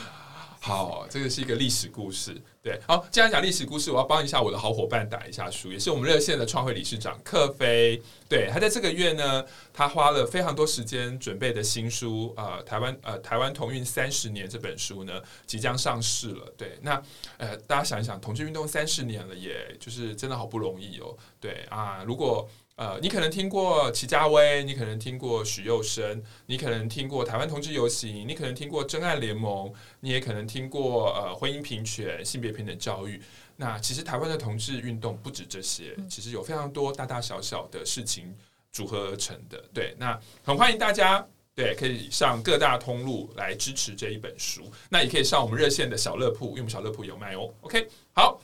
[0.60, 2.36] 好，这个是一个历史故事。
[2.68, 7.98] 对，好，既然讲历史故事，我要帮一下我的好伙伴打一下书，也是我们热线的创会理事长克飞。
[8.28, 9.42] 对，他在这个月呢，
[9.72, 16.52] 他花了非常多时间准备的新书，呃，台湾呃台湾同运三十年这本书呢，即将上市了。
[16.58, 17.02] 对，那
[17.38, 21.16] 呃，大家想一想，同志运动三十年了，也就是真的好不容易哦。
[21.40, 22.46] 对啊，如果。
[22.78, 33.20] 呃，你可能听过齐家威，你可能听过许佑生，你可能听过台湾同志游行，你可能听过真爱联盟，你也可能听过呃婚姻平权、性别平等教育。
[33.56, 38.32] 那其实台湾的同志运动不止这些，其实有非常多大大小小的事情
[38.70, 39.60] 组合而成的。
[39.74, 41.26] 对，那很欢迎大家，
[41.56, 44.70] 对，可以上各大通路来支持这一本书。
[44.88, 47.52] 那也可以上我们热线的小乐铺，因为我们小乐铺有卖哦。
[47.62, 48.40] OK，好，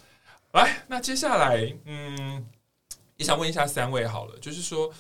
[0.54, 2.44] 来，那接下来，嗯。
[3.24, 4.92] 想问一下三位好了，就是说，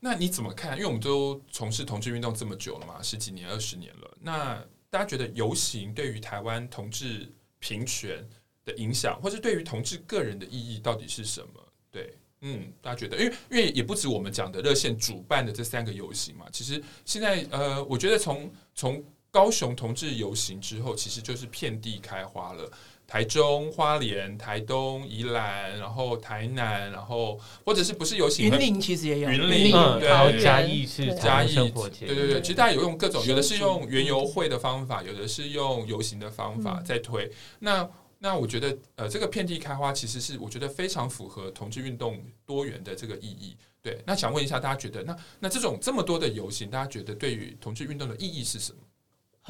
[0.00, 0.76] 那你怎么看？
[0.76, 4.16] 因为我们都从事同志运动这么久了嘛，十几年、二十年了。
[4.20, 8.28] 那大家觉得游行对于台湾同志平权
[8.64, 11.66] 的影响，或是对于同志个人的意义到底是什么？
[11.90, 22.70] 对，嗯，大家觉得，因为因为也不止我们讲的热线主办的这三个游行嘛，其实现在呃，我觉得从从高雄同志游行之后，其实就是遍地开花了。
[23.10, 27.36] 台中、花莲、台东、宜兰，然后台南，然后
[27.66, 28.46] 或者是不是游行？
[28.46, 37.28] 云林其实也有云林，对，嘉义是嘉义，对对对，其实大家有用各种，有的是用园游会的方法，有的是用游行的方法在推。
[37.58, 37.90] 那
[38.20, 43.56] 那我觉得，呃，这个遍地开花其实是我觉得非常符合同志运动多元的这个意义。
[43.82, 48.78] 对，那想问一下大家觉得，那那这种这么多的游行，大家觉得对于同志运动的意义是什么？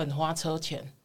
[0.00, 0.82] 很花车钱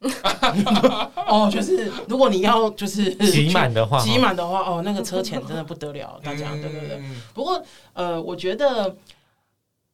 [1.28, 7.00] 哦，就是如果你要就是挤满的话，挤满的话哦，那个 车钱真的不得了，大家对对对。
[7.34, 8.96] 不过呃，我觉得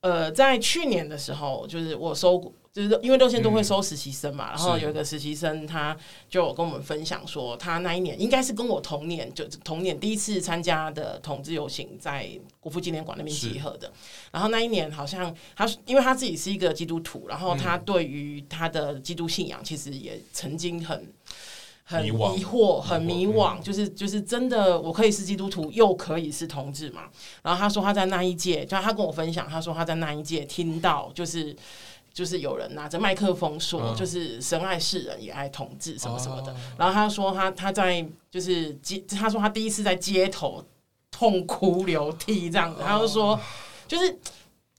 [0.00, 2.52] 呃，在去年的时候，就是我收过。
[2.72, 5.94] 就是因为六千都会收实习生嘛，嗯、然后有一个实习生，他
[6.30, 12.26] 就跟我们分享说，他那一年应该是跟我同年，就同年第一次参加的同志游行，在
[12.60, 13.92] 国父纪念馆那边集合的。
[14.30, 21.12] 然后那一年好像他，因为他自己是一个基督徒，然后他对于他的基督信仰，其实也曾经很
[21.84, 27.02] 很疑惑，很迷惘，就是就是真的，我可以是基督徒，又可以是同志嘛？
[27.42, 31.54] 然后他说他在那一届，就他跟我分享，他说他在那一届听到就是。
[32.12, 36.54] 就是有人拿着麦克风说，就是神爱世人，也爱同志什么什么的。
[36.78, 40.64] 然后他说他他在就是街，他说他第一次在街头
[41.10, 42.82] 痛哭流涕这样子。
[42.84, 43.38] 他就说，
[43.86, 44.18] 就是。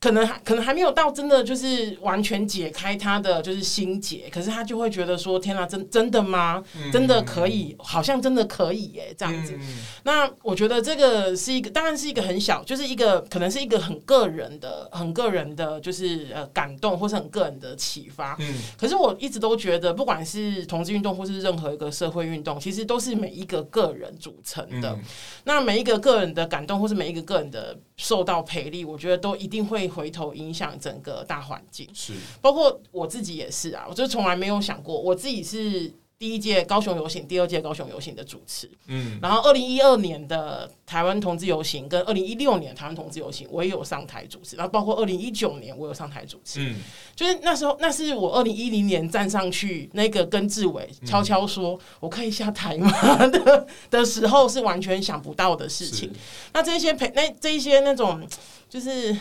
[0.04, 6.62] 可能还可能还没有到真的就是完全解开他的就是心结，可是他就会觉得说天哪，真真的吗？
[6.92, 7.74] 真的可以？
[7.80, 9.58] 好像真的可以耶，这样子。
[10.04, 18.38] 那我觉得这个是一个，当然是一个很小，就是一个可能是一个很个人的、很个人的，就是呃感动，或是很个人的启发。
[18.78, 25.00] 可是我一直都觉得，不管是同志运动，或是任何一个社会运动，其实都是每一个个人组成的。
[25.46, 29.93] 那每一个个人的感动，或是每一个个人的受到培力，我觉得都一定会。
[29.94, 32.14] 回头影响整个大环境，是。
[32.42, 46.76] 包括我自己也是啊，我就从来没有想过，我自己是第一届高雄游行、第二届高雄游行的主持，嗯，然后二零一二年的台湾同志游行跟二零一六年台湾同志游行，我也有上台主持，然后包括二零一九年我有上台主持，嗯，
[47.14, 52.90] 就是那时候那是我二零一零年站上去那个跟志伟悄悄说我可以下台吗？
[53.28, 56.10] 的的时候，是完全想不到的事情。
[56.54, 58.26] 那这些陪那这一些那种
[58.70, 59.18] 就是。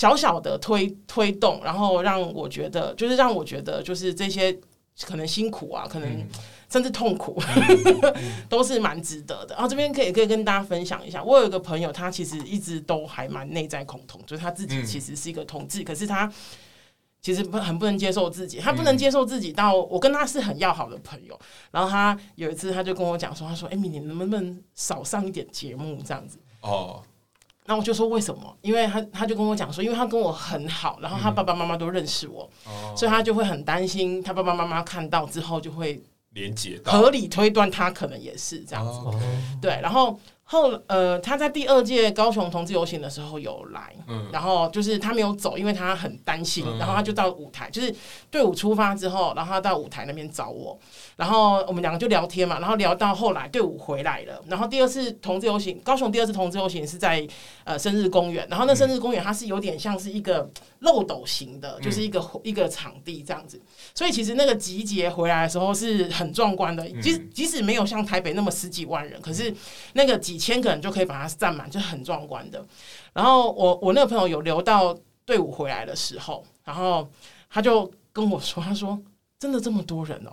[0.00, 4.58] 小小的推推动，然后让我觉得，就是让我觉得，就是这些
[5.02, 6.26] 可能辛苦啊，可能
[6.70, 9.54] 甚至痛苦，嗯、 都是蛮值得的。
[9.56, 16.32] 然后这边可以可以跟大家分享一下，我有一个朋友，他其实一直都还蛮内在恐同，就是他自己其实是一个同志，嗯、可是他
[17.20, 21.38] 其实不很不能接受自己，他不能接受自己到我跟他是很要好的朋友，
[21.70, 26.00] 然后他有一次他就跟我讲说，他说：“艾米，你能不能少上一点节目？
[26.02, 27.02] 这样子？”哦，
[27.70, 28.56] 那我就说为什么？
[28.62, 32.50] 因为他他就跟我讲说，因为他跟我很好，然后他爸爸妈妈都认识我，
[32.96, 38.98] 所以他就会很担心他爸爸妈妈看到之后就会连接到，合理推断他可能也是这样子，
[39.62, 40.18] 对，然后。
[40.50, 47.94] 后呃，他在第二届高雄同志游行的时候有来，嗯，然后就是他没有走，因为他很担心，嗯、然后他就到舞台，就是
[48.32, 50.76] 队伍出发之后，然后他到舞台那边找我，
[51.14, 57.24] 然后我们两个就聊天嘛，然后聊到后来队伍回来了，然后第二次同志游行，高雄第二次同志游行是在
[57.62, 63.60] 呃生日公园，然后那生日公园它是有点像是一个漏斗型的，就是一个、嗯、一个场地这样子，
[64.00, 69.54] 所以其实那个集结回来的时候是很壮观的，即使即使没有像台北那么十几万人，可是
[69.92, 72.64] 那个几千个人就可以把它占满，就很壮观的。
[73.12, 74.96] 然后我我那个朋友有留到
[75.26, 77.06] 队伍回来的时候，然后
[77.50, 78.98] 他就跟我说：“他说
[79.38, 80.32] 真的这么多人哦。”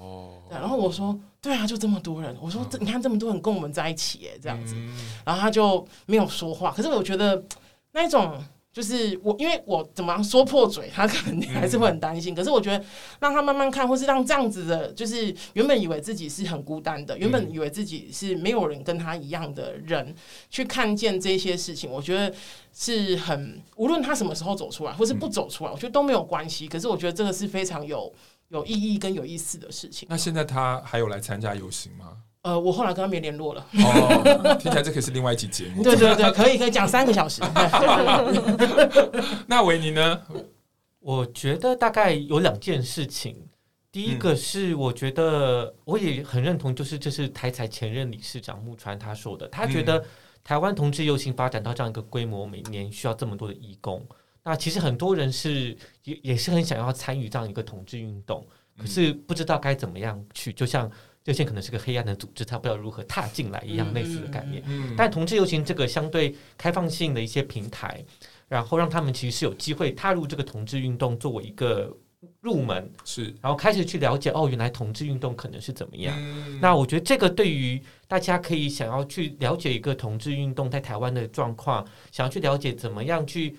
[0.00, 0.42] 哦。
[0.48, 4.74] 然后我说：“对啊，就这么多人。”我说：“这你看这么多人跟我们在一起，耶，这样子。”
[5.22, 6.72] 然后他就没有说话。
[6.72, 7.44] 可是我觉得
[7.92, 8.42] 那种。
[8.76, 12.34] 就是我，因为我怎么说破嘴，他可能还是会很担心。
[12.34, 12.84] 可是我觉得
[13.20, 20.14] 让他慢慢看，或是让这样子的，就是原本以为自己是很孤单的，原本以为自己是没有人跟他一样的人，
[20.50, 22.30] 去看见这些事情，我觉得
[22.74, 26.68] 是很无论他什么时候走出来，或是不走出来，我觉得都没有关系。
[26.68, 28.12] 可是我觉得这个是非常有
[28.48, 30.06] 有意义跟有意思的事情。
[30.10, 32.18] 那现在他还有来参加游行吗？
[32.46, 33.66] 呃，我后来跟他没联络了。
[33.72, 35.82] 哦，听起来这可是另外一期节目。
[35.82, 37.42] 对对对，可以可以讲三个小时。
[39.48, 40.22] 那维尼呢？
[41.00, 43.36] 我觉得大概有两件事情。
[43.90, 50.04] 第一个是，我觉得我也很认同，就是这是台彩前任理事长木川他说的，他觉得
[50.44, 54.06] 台湾同志游行发展到这样一个规模，每年需要这么多的义工。
[54.44, 58.46] 那其实很多人是也也是很想要参与这样一个同志运动，
[58.78, 60.88] 可是不知道该怎么样去，就像。
[61.26, 64.62] 热线可能是个黑暗的组织，他不知道如何踏进来一样类似的概念。
[64.64, 68.02] 嗯嗯嗯、但同志游行这个相对开放性的一些平台，
[68.48, 71.92] 然后让他们其实是有机会踏入这个同志运动作为一个
[72.40, 76.14] 入门，是，然后开始去了解哦，原来同志运动可能是怎么样。
[76.16, 83.56] 嗯、那我觉得这个对于大家可以想要去了解一个同志运动在台湾的状况，想要去了解怎么样去。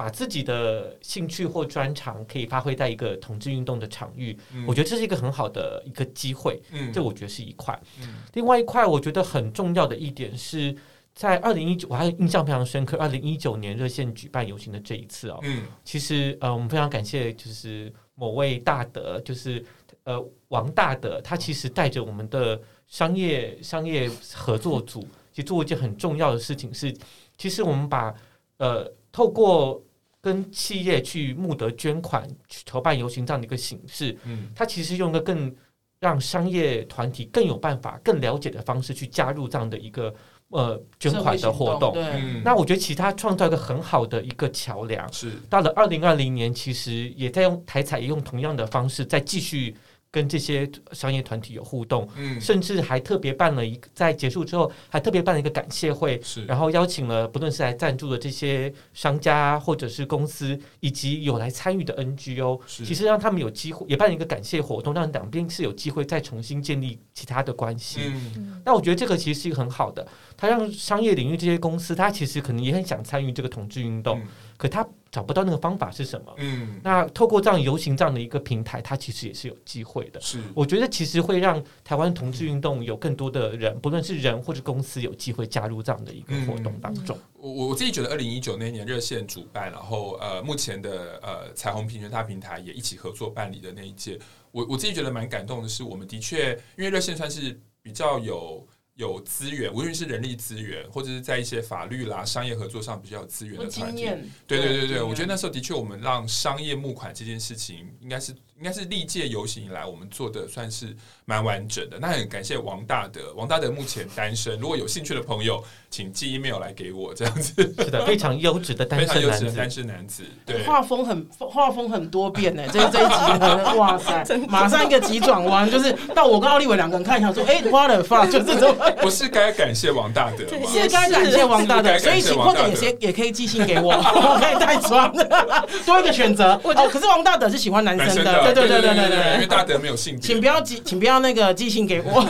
[0.00, 6.58] 把自己的兴趣或专长可以发挥在一个同志运动的场域，嗯、我觉得这是一个很好的一个机会。
[6.72, 7.78] 嗯，这我觉得是一块。
[8.00, 10.74] 嗯、另外一块我觉得很重要的一点是
[11.12, 12.96] 在二零一九，我还印象非常深刻。
[12.96, 19.62] 二零一九年热线举办游行的这一次哦，嗯，其实呃，我们非常感谢，就是某位大德，就是
[20.04, 26.90] 呃王大德，他其实带着我们的商业商业合作组，去做一件很重要的事情，是
[27.36, 28.14] 其实我们把
[28.56, 29.82] 呃透过
[30.20, 35.54] 跟企业去募得捐款，去筹办游行这样的一个形式，嗯，它其实用一个更
[35.98, 40.14] 让商业团体更有办法、更了解的方式去加入这样的一个
[40.48, 41.92] 呃捐款的活动。
[41.94, 45.10] 对，嗯、那我觉得其他创造一个很好的一个桥梁。
[45.12, 49.76] 是到了二零二零年，其实也在用台彩也用同样的方式再继续。
[50.12, 68.00] 跟这些商业团体有互动，嗯，甚至还特别办了一个，在结束之后还特别办了一个感谢会，是，然后邀请了不论是来赞助的这些商家或者是公司，以及有来参与的 NGO，是，其实让他们有机会也办了一个感谢活动，让两边是有机会再重新建立其他的关系。
[68.36, 70.04] 嗯，那我觉得这个其实是一个很好的，
[70.36, 74.18] 它让商业领域这些公司，它其实可能也很想参与这个统治运动。
[74.18, 74.26] 嗯
[74.60, 76.34] 可他找不到那个方法是什么？
[76.36, 80.20] 嗯，那透过这样游行这样的一个平台，他其实也是有机会的。
[80.20, 87.16] 是，我觉得其实会让台湾同志运动有更多的人，不论是人或者公司，有机会加入这样的一个活动当中。
[87.38, 94.18] 我我自己觉得，二零一九那年热线主办，然后呃，目前的呃彩虹平权大平台也一起合作办理的那一届，
[94.52, 98.68] 我我自己觉得蛮感动的是，我们的确因为热线算是比较有。
[99.00, 104.02] 有资源，无论是人力资源，或者是在一些法律啦、商业合作上比较有资源的团体，
[104.46, 110.94] 对对对对，我觉得那时候的确，我们让商业募款这件事情，应该是应该是历届游行以来，我们做的算是
[111.24, 111.96] 蛮完整的。
[111.98, 128.76] 那很感谢王大德，王大德目前单身，如果有兴趣的朋友，请寄 email 来给我，这样子是的，非常优质的单身男子，非常优质的单身男子，对，画风很画风很多变呢，这这一集呢，哇塞， 马上一个急转弯，就是到我跟奥利维两个人看一下，说，哎，what the fuck，就这种。
[129.00, 130.70] 不是该感谢王大德吗？
[130.70, 135.10] 是该感谢王大德，所以请或者有些也可以寄信给我， 我可以代传，
[135.86, 136.60] 多一个选择。
[136.62, 142.24] 哦，可是王大德是喜欢男生的，对对对对对对，因为大德没有性别，请不要寄，请不要那个寄信给我，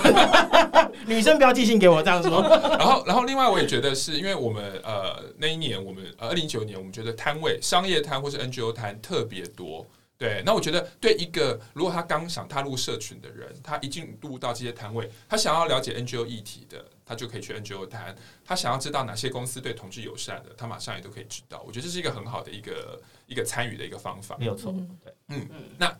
[1.06, 2.42] 女生不要寄信给我这样说。
[2.42, 9.86] 然后，然后另外我也觉得是因为我们呃那一年我们呃二零一九年我们觉得摊位商业摊或是 NGO 摊特别多。
[10.18, 18.14] 对，那我觉得对一个如果他刚想踏入社群的人，他一进入到这些摊位，他想要了解 NGO 议题的，他就可以去 NGO 摊；
[18.44, 21.64] 他想要知道哪些公司对同志友善的，他马上也都可以知道。
[21.66, 24.36] 我觉得这是一个很好的一个一个参与的一个方法。
[24.38, 25.48] 没有错，对，嗯，
[25.78, 25.90] 那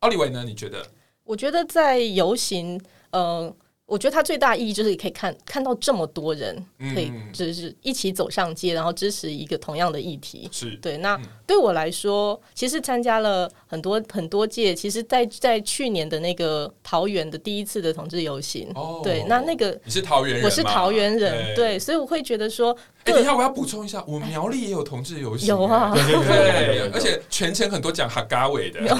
[0.00, 0.44] 奥利维呢？
[0.44, 0.86] 你觉得？
[1.24, 2.80] 我觉得在游行，
[3.10, 3.54] 呃。
[3.88, 6.54] 我觉得它最大意义就是可以看看到这么多人
[6.94, 10.46] 可以就是一起走上街，然后支持一个同样的议题。
[10.52, 10.76] 是。
[10.76, 10.98] 对。
[10.98, 14.74] 那对我来说，其实参加了很多很多届。
[14.74, 28.80] 其实在，在在去年的那个桃园的第一次的同志游行，哦、对，那那个你是桃园人，我是桃园人，对，所以我会觉得说，哎，等一下我要补充一下，我们苗栗也有同志游行，有啊， 对，对， 而且全程很多讲哈嘎伟的，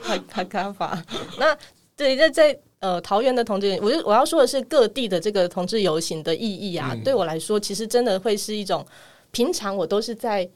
[0.00, 1.02] 哈哈嘎法。
[1.38, 1.56] 那
[1.96, 2.58] 对，在在。
[2.78, 8.84] 呃，桃园的同志，我就我要说的是各地的这个同志游行的意义啊，嗯、对我来说，其实真的会是一种
[9.30, 10.48] 平常我都是在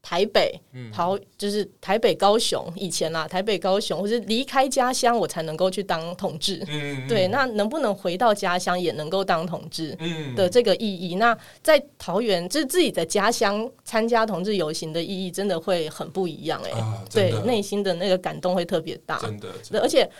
[0.00, 0.58] 台北，
[0.90, 6.64] 桃、嗯、就是台北、高雄以前啦，台北、高雄，或是离开家乡，我才能够去当同志。
[6.66, 9.94] 嗯，对，那能不能回到家乡也能够当同志？
[10.00, 20.10] 嗯的这个意义，那在桃园就是自己的家乡参加同志游行的意义，真的会很不一样哎、欸啊，对，内心的那个感动会特别大，真的，真的，而且。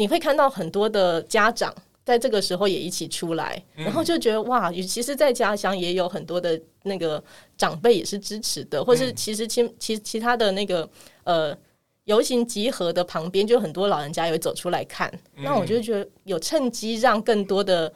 [0.00, 1.70] 你会看到很多的家长
[2.06, 7.22] 在这个时候也一起出来，然后就觉得哇，其实，在家乡也有很多的那个
[7.58, 10.88] 长辈也是支持的，或是其实其其其他的那个
[11.24, 11.54] 呃
[12.04, 15.12] 游行集合的旁边，就很多老人家也会走出来看。
[15.34, 17.92] 那我就觉得有趁机让更多的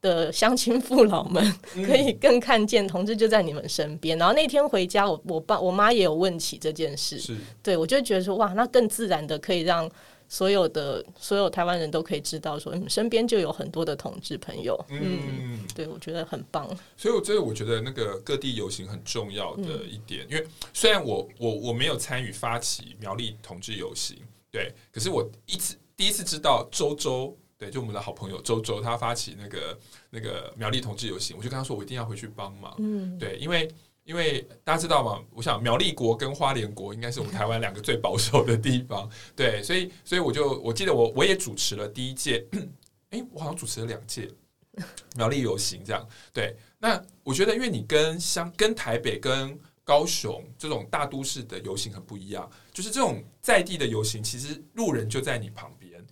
[0.00, 1.54] 的乡亲父老们
[1.86, 4.18] 可以更看见同志就在你们身边。
[4.18, 7.16] 然后那天回家，我我爸我妈也有问起这件事，
[7.62, 9.88] 对我就觉得说哇，那更自然的可以让。
[10.32, 14.82] 所有的所有台湾人都可以知道，说你身边就有很多的同志朋友。
[14.88, 16.66] 嗯，嗯对，我觉得很棒。
[16.96, 24.16] 所以，我这个我觉得那个各地游行很重要的一点，嗯、因为虽然我我我没有参与发起苗栗同志游行，
[24.50, 29.78] 对，可是我一次第一次知道周周，对，就我们的好朋友周周，他发起那个
[30.08, 32.74] 那个苗栗同志游行，我就跟他说，我一定要回去帮忙。
[32.78, 33.68] 嗯，对，因为。
[34.12, 35.24] 因为大家知道吗？
[35.32, 42.46] 我想苗栗国跟花莲国应该是我们台湾两个最保守的地方，对，所以所以我就我记得我我也主持了第一届，
[43.08, 44.28] 哎，我好像主持了两届
[45.16, 46.54] 苗栗游行这样，对。
[46.78, 56.04] 那我觉得，因为你跟香跟台北跟高雄这种大都市的游行很不一样，就是这种在地的游行，其实路人就在你旁边，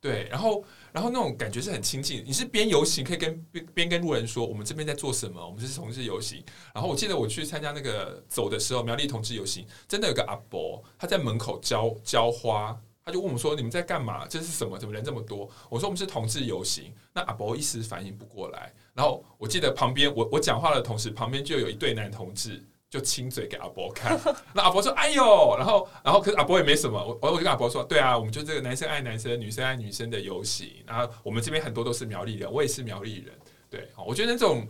[0.00, 0.64] 对，然后。
[0.92, 6.42] 然后那种感觉是很亲近，你是边游行可以跟边边跟路人说，我们这边在做什么，我们是同志游行。
[6.74, 14.26] 然后我记得我去参加那个走的时候，苗栗同志游行，真的有个阿伯他在门口浇浇花，他就问我说，你们在干嘛？
[14.26, 14.76] 这是什么？
[14.76, 15.48] 怎么人这么多？
[15.68, 16.92] 我说我们是同志游行。
[17.12, 18.72] 那阿伯一时反应不过来。
[18.92, 22.60] 然后我记得旁边我我讲话的同时，旁边就有一对男同志。
[22.90, 24.20] 就亲嘴给阿伯看，
[24.52, 26.98] 那阿伯说：“哎呦！”然后，然后可是阿伯也没什么。
[26.98, 30.82] 我我就跟阿伯说：“对啊，我们就这个男生爱男生，女生爱女生的游戏。
[30.84, 33.32] 然后我们这边很多都是苗栗人，我也是苗栗人。
[33.70, 34.66] 对，我觉得那种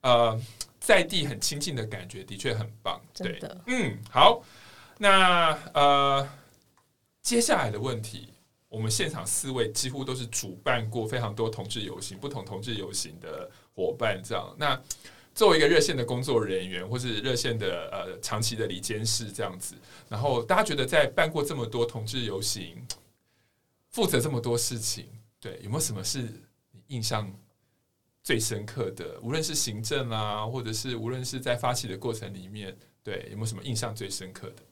[0.00, 0.40] 呃
[0.80, 2.98] 在地很亲近的感觉的确很棒。
[3.12, 4.42] 对，嗯，好。
[4.96, 6.26] 那呃
[7.20, 8.32] 接下来的问题，
[8.70, 14.80] 我们现场四位几乎都是主办过非常多同志游行、不同同志游行的伙伴，这样那。
[15.38, 19.76] 作为一个热线的工作人员，或是热线的呃长期的理监事这样子，
[20.08, 22.84] 然后大家觉得在办过这么多同志游行，
[23.92, 25.06] 负责这么多事情，
[25.38, 26.22] 对，有没有什么是
[26.72, 27.32] 你印象
[28.20, 29.16] 最深刻的？
[29.22, 34.62] 无论是行政啊，或者是无论是在发起的过程里面，对，有没有什么印象最深刻的？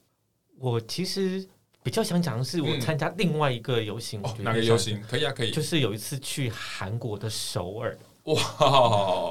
[0.59, 1.47] 我其实
[1.85, 5.01] 比较想讲的是，我参加另外一个游行，哪个游行？
[5.03, 8.35] 可以啊，可以，就是有一次去韩国的首尔，哇，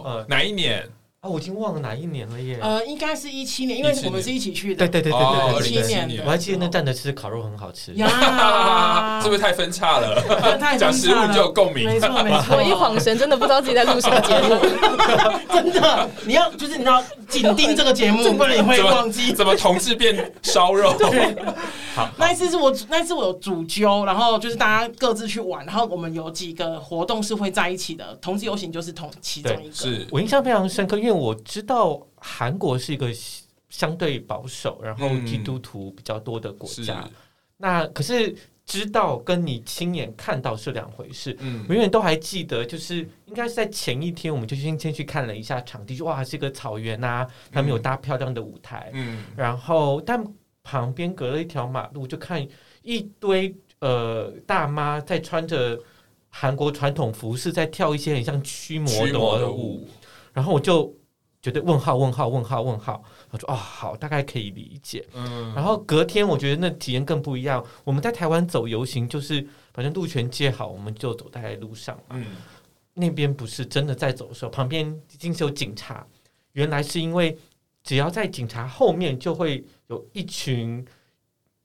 [0.06, 0.90] 呃，哪一年？
[1.26, 2.60] 啊，我已经忘了哪一年了耶。
[2.62, 4.88] 呃，应该是一七年，因为我们是一起去的。
[4.88, 6.22] 对对对对对，一七年。
[6.24, 7.92] 我还记得那站的吃烤肉很好吃。
[7.94, 10.22] 呀， 是不是太分叉了？
[10.62, 11.86] 太讲食物就有共鸣。
[11.86, 12.56] 没错没错。
[12.56, 14.60] 我一晃神，真的不知道自己在录什么节目。
[15.52, 19.34] 真的，你要就是你要紧盯这个节目，不然你会忘记。
[19.34, 20.94] 怎么同志变烧肉？
[21.00, 21.36] 对。
[21.96, 28.16] 好，那一次是我那一次我有主揪，然后就是大家各自去玩，然后我们有几个活动是会在一起的。
[28.22, 29.74] 同志游行就是同其中一个。
[29.74, 31.15] 是我印象非常深刻，因为。
[31.16, 33.10] 我知道韩国是一个
[33.70, 37.02] 相对保守，然后基督徒比较多的国家。
[37.06, 37.12] 嗯、
[37.58, 38.36] 那可是
[38.66, 41.36] 知道跟你亲眼看到是两回事。
[41.40, 48.90] 嗯，永远都还记得，就是应该是在前一天，我们就先先去看了一下场地，就哇，是个草原啊，他们有搭漂亮的舞台。
[48.94, 50.24] 嗯，然后但
[50.64, 52.46] 旁边隔了一条马路，就看
[52.82, 55.80] 一堆呃大妈在穿着
[56.30, 59.88] 韩国传统服饰，在跳一些很像驱魔的舞，
[60.34, 60.92] 然后我就
[61.46, 65.06] 觉得问号问号问号问号，我说哦好，大概可以理解。
[65.14, 67.64] 嗯，然后隔天我觉得那体验更不一样。
[67.84, 72.16] 我们在台湾走游行，就是反正路权借好，我们就走在路上嘛。
[72.16, 72.26] 嗯，
[72.96, 76.04] 那边不是真的在走的时候，旁边已经是有警察。
[76.54, 77.38] 原来是因为
[77.84, 80.84] 只要在警察后面，就会有一群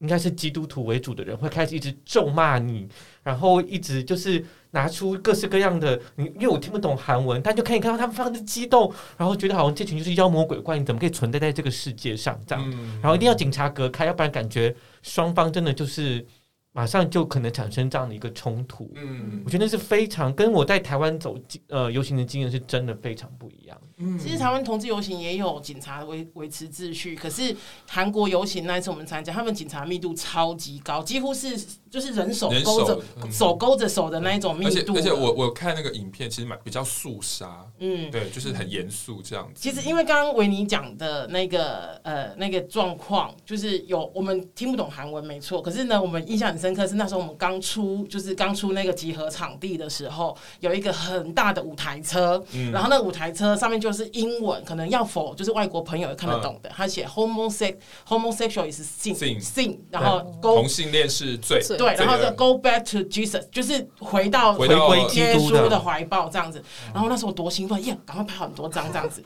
[0.01, 2.87] 应该是基督徒为主的人会开始一直咒骂你，
[3.23, 12.71] 然后一直就是拿出各式各样的你，因为我听不懂韩文，但就可以看到他们非常的激动，然后觉得好像这群就是妖魔鬼怪，你怎么可以存在在这个世界上这样？
[13.01, 16.27] 然后一定要警察隔开，要不然感觉双方真的就是。
[16.73, 21.37] 马上就可能产生这样的一个冲突，嗯，我觉得那是非常跟我在台湾走
[21.69, 23.77] 呃游行的经验是真的非常不一样。
[23.97, 27.55] 嗯，其实台湾同志游行也有警察维维持秩序，可是
[27.89, 31.59] 韩国游行那一次我们参加，他们警察密度超级高，几乎是
[31.91, 34.95] 就是人手勾着手、嗯、手勾着手的那一种密度。
[34.95, 39.61] 而且而且我我看那个影片，其实蛮比较肃杀，嗯，对，就是很严肃这样子。
[39.61, 66.63] 其实因为刚刚维尼讲的那个呃那个状况，就是有我们听不懂韩文没错，可是呢我们印象很深刻是那时候我们刚出，就是刚出那个集合场地的时候，有一个很大的舞台车，嗯、然后那个舞台车上面就是英文，可能要否就是外国朋友也看得懂的，嗯、他写 homosexual homosexual is sin sin, sin 然后 go, 同性恋是罪，对，然后就 go back to Jesus，就是回到回归耶稣的怀抱这样子。
[66.93, 69.23] 然后那时候我多兴奋，耶，赶快拍很多张这样子。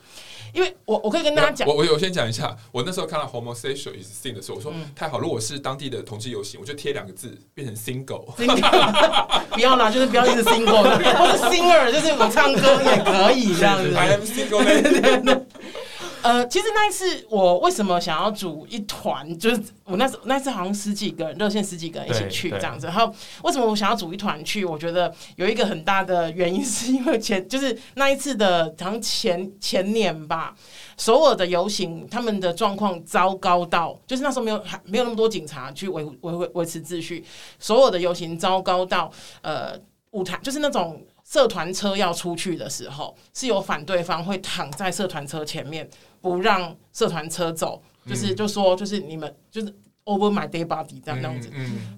[0.55, 8.25] 因为我我可以跟大家讲，我我我先讲一下，我那时候看到 homosexual is sin 的时候，我说、嗯、太好，如果是当地的同志游行，我就贴两个字，变成 single，,
[9.51, 13.93] 不要啦，就是不要一直 single，或者 singer，就是我唱歌也可以这样子。
[13.95, 15.43] I am single。
[16.25, 22.87] 呃，其实那一次我为什么想要组一团，就是我那时那次好像十几个人，热线十几个人一起去这样子。
[22.87, 24.65] 然后为什么我想要组一团去？
[24.65, 30.57] 我觉得有一个很大的原因， 是因为前就是那一次的，好像前前年吧，
[30.97, 37.23] 首尔的游行他们的状况糟糕到，就是那时候没有还没有那么多警察去维维维维持秩序，
[37.59, 39.11] 所有的游行糟糕到
[39.43, 39.79] 呃
[40.13, 45.89] 舞台就是那种社团车要出去的时候，是有反对方会躺在社团车前面。
[46.25, 49.67] 不让社团车走，就是就说就是你们就是
[50.07, 51.51] over my dead body 这样这样子，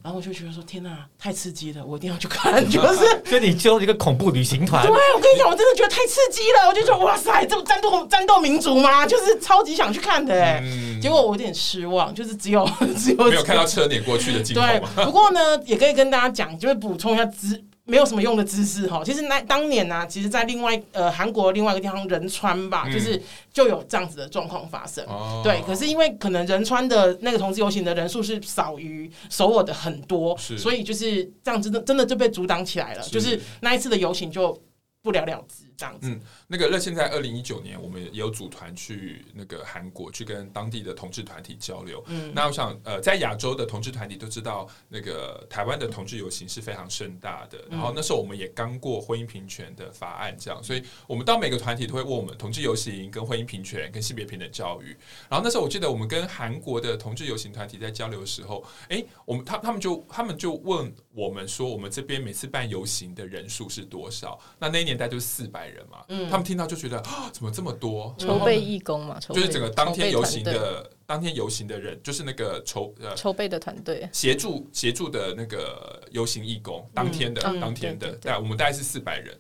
[0.03, 9.07] 然后我就觉得说天哪，太刺激了，我一定要去看， 就是所以你就一个恐怖旅行团，对，我跟你讲，我真的觉得太刺激了，我就觉得哇塞，这么战斗战斗民族吗？
[9.07, 12.69] 就是超级想去看的，哎、嗯，结果我有点失望，就是只有
[12.99, 14.63] 只有没有看到车碾过去的镜头。
[14.63, 17.63] 对，不过呢，也可以跟大家讲，就是补充一下资。
[17.89, 23.23] 没有什么用的知识哈，其实那当年呢、啊，其实，在另外呃韩国另外一个地方仁川吧，嗯、就是
[23.53, 25.05] 就有这样子的状况发生。
[25.07, 33.03] 哦、对，可是因为可能仁川的那个同志游行的人数是少于首尔的很多，所以就是这样子，真的真的就被阻挡起来了。
[33.03, 34.61] 是就是那一次的游行就
[35.01, 35.66] 不了了之。
[35.77, 42.03] 这样子，嗯，那个热线在二零一九年，我们也有组团去那个韩国，去跟当地的同志团体交流。
[42.07, 47.63] 嗯，那我想，呃，在亚洲的同志团体都知道，那个台湾的同志游行是非常盛大的。
[47.71, 54.97] 然后那时候我们也刚过婚姻平权的法案，这样，所以我们到每个团体都会问我们同志游行、跟婚姻平权、跟性别平等教育。
[55.29, 64.41] 然后那时候我记得我们跟韩国的同志游行团体在交流的时候，哎，我们他他们就他们就问我们说，我们这边每次办游行的人数是多少？
[64.59, 65.66] 那那一年代就是四百。
[65.67, 68.15] 人嘛，嗯，他们听到就觉得啊，怎么这么多？
[68.19, 79.39] 筹备义工嘛，就是整个当天游行的当天游行的人，就是那个筹呃筹备的团队，协助协助的那个游行义工，当天的当天的，对，我们大概是四百人，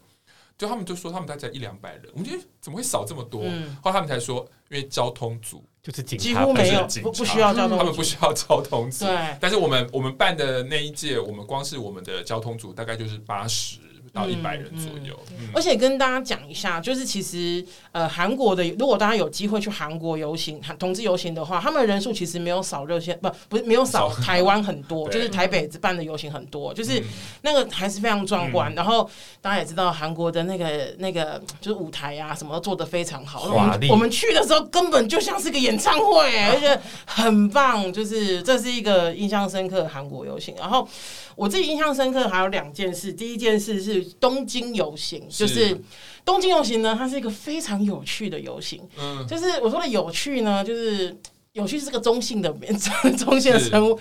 [0.57, 3.43] 就他们就说他们大概一两百人，我们觉得怎么会少这么多？
[3.83, 9.37] 后来他们才说，因为交通组就是几乎没有不不需要交通，他们不需要交通组，对。
[9.41, 13.79] 但是我们我们办的那一届，我们光是我们的交通组大概就是八十。
[14.13, 15.19] 到一百人左右，
[15.55, 27.03] 而且跟大家讲一下，就是其实呃，韩国的如果大家有机会去韩国游行、同志游行的话，他们的人数其实没有少热线，不不是没有少台湾很多， 就是台北办的游行很多，就是
[27.43, 28.73] 那个还是非常壮观。
[28.73, 29.09] 嗯、然后
[29.41, 33.45] 大家也知道，韩国的那个那个就是舞台啊，什么都做的非常好。
[33.53, 40.55] 我们我们去的时候根本就像是个演唱会，而且很棒，就是这是一个印象深刻的韩国游行。
[40.59, 40.89] 然后。
[41.37, 45.81] 我自己印象深刻还有两件事，第一件事是东京游行，就是
[46.25, 48.83] 东京游行呢，它是一个非常有趣的游行。
[48.99, 51.17] 嗯，就是我说的有趣呢，就是
[51.53, 52.53] 有趣是个中性的
[53.19, 53.99] 中性的称呼。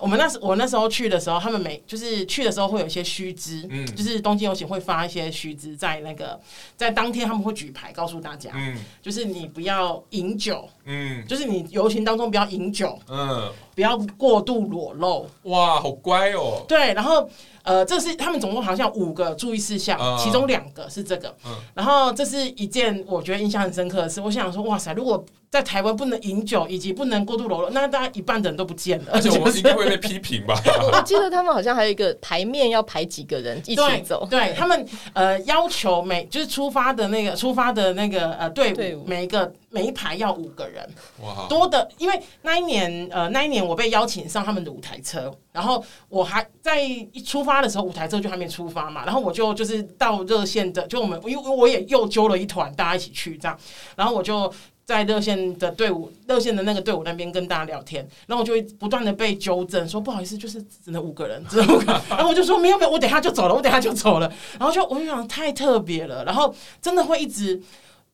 [0.00, 6.38] 我们那时我那时候去的时候，他们每就是去的时候会有一些须知，嗯，就是东京游行会发一些须知在那个
[6.76, 17.28] 在当天他们会举牌告诉大家，嗯，就是你不要饮酒，嗯，就是你游行当中不要饮酒，嗯，不要过度裸露，哇，好乖哦，对，然后。
[17.68, 21.28] 呃，这是他们总共好像五个注意事项，嗯、其中两个是这个。
[21.44, 24.22] 嗯、然后这是一件我觉得印象很深刻的事。
[24.22, 29.12] 我想说，哇塞，如果在台湾不能饮酒，以及不能过度柔弱，那大概一半的人都不见了。
[29.12, 30.54] 而且我们应该会被批评吧？
[30.92, 34.26] 我记得他们好像还有一个排面要排几个人一起走。
[34.30, 40.86] 对，对他们呃要求每就是出发的那个出发的那个呃队伍，对每一个每一排要五个人。
[41.22, 45.34] 哇，多的，因为那一年呃那一年我被邀请上他们的舞台车。
[45.50, 49.04] 然后我还在一出发的时候，舞台车就还没出发嘛。
[49.04, 53.58] 然后我就就是到热线的，就我们因为我也又揪了一团，大家一起去这样。
[53.96, 54.52] 然后我就
[54.88, 58.02] 在热线的队伍，热线的那个队伍那边跟大家聊天。
[58.26, 62.00] 然后我就会不断的被纠正，说不好意思，就是只能五个人，只能五个人。
[62.08, 64.32] 然后我就说没有没有，我等下就走了，我等下就走了。
[64.58, 67.62] 然后就我就想太特别了，然后真的会一直，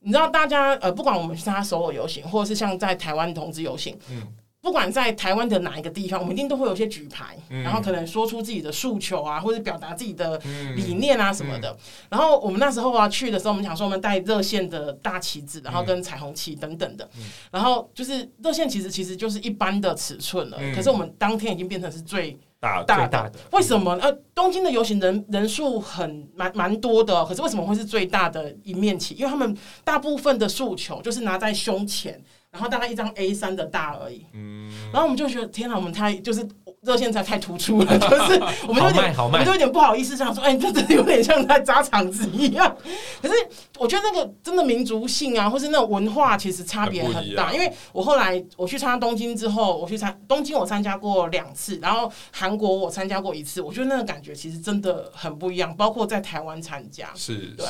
[0.01, 4.27] 你知道大家呃，不管我们是参加首尔游行，或者是像在台湾同志游行，嗯。
[4.65, 10.41] 不管在台湾的哪一个地方，我们一定都会有一些举牌，嗯、然后可能说出自己的诉求啊，或者表达自己的
[10.75, 11.71] 理念啊什么的。
[11.71, 17.07] 嗯嗯、然后我们那时候啊去的时候，我们想说我们带热线的大旗子，然后跟彩虹旗等等的。
[17.19, 22.85] 嗯、然后就是热线其实其实就是一般的尺寸了，嗯、可是我们当天已经变成是最大的。
[22.87, 23.93] 大的为什么？
[24.01, 29.15] 呃，东京的游行人人数很蛮蛮多的，可是为什么会是最大的一面旗？
[29.15, 29.55] 因为他们
[29.85, 32.19] 大部分的诉求就是拿在胸前。
[32.55, 36.49] 然后大概一张 A 三的大而已，嗯，然后我们就觉得天哪，我们太就是
[36.83, 42.77] 热线才太突出了， 就是我们就有点，我们就有点不好意思，想说，哎，这真的有点像在砸场子一样。
[43.21, 43.35] 可是
[43.77, 47.53] 我觉得那个真的民族性啊，或是那种文化，其实差别很大。
[47.53, 55.75] 因为我后来我去参加东京之后，我去参东京，我参加过两次，然后韩国我参加过一次，我觉得那个感觉其实真的很不一样。
[55.77, 57.67] 包括在台湾参加，是，对。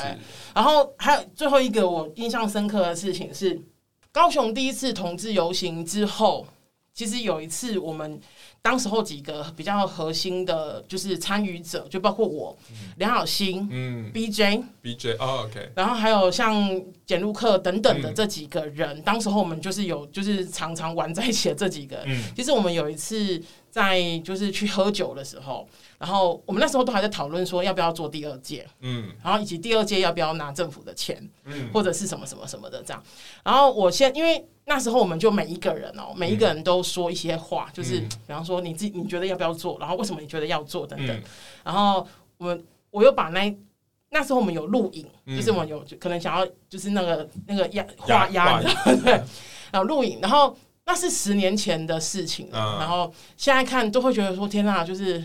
[0.54, 3.58] 然后还有最后一个我印象深刻的事情是。
[4.14, 6.46] 高雄第一次同志游行之后，
[6.92, 8.20] 其实有一次我们
[8.62, 12.56] 当时候几个比较核心的，就是参与者，就包括我、
[12.98, 22.06] 梁小新、嗯，BJ、BJ，哦，OK，然后还有像简路克等等的这几个人，嗯、当时候我们就是有就是常常玩在一起的这几个人。
[22.10, 23.42] 嗯、其实我们有一次
[23.74, 25.68] 在就是去喝酒的时候。
[25.98, 33.02] 然后我们那时候都还在讨论说要不要做第二届，嗯，然后以及第二届要不要拿政府的钱，嗯，或者是什么什么什么的这样。
[33.42, 41.22] 然后我先，因为那时候我们就每一个人哦，每一个人都说一些话，就是比方说你自己你觉得要不要做，然后为什么你觉得要做等等。
[41.64, 42.06] 然后
[42.36, 43.56] 我们我又把那
[44.10, 48.68] 那时候我们有录影，就是我们有可能想要就是那个那个压画压的
[49.02, 49.12] 对，
[49.72, 50.54] 然后录影，然后
[50.86, 55.22] 那是十年前的事情了，然后现在看都会觉得说天呐，就是。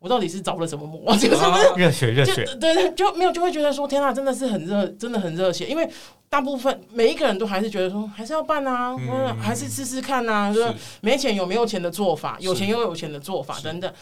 [0.00, 1.12] 我到底是着了什么魔？
[1.18, 5.66] 就是热血热血，对对，就没有就会觉得说天啊，真的是很热，真的很热血。
[5.66, 5.86] 因为
[6.26, 13.92] 大部分每一个人都还是觉得说还是要办啊，嗯，还是试试看啊，说没钱有没有钱的做法，有钱又有钱的做法等等，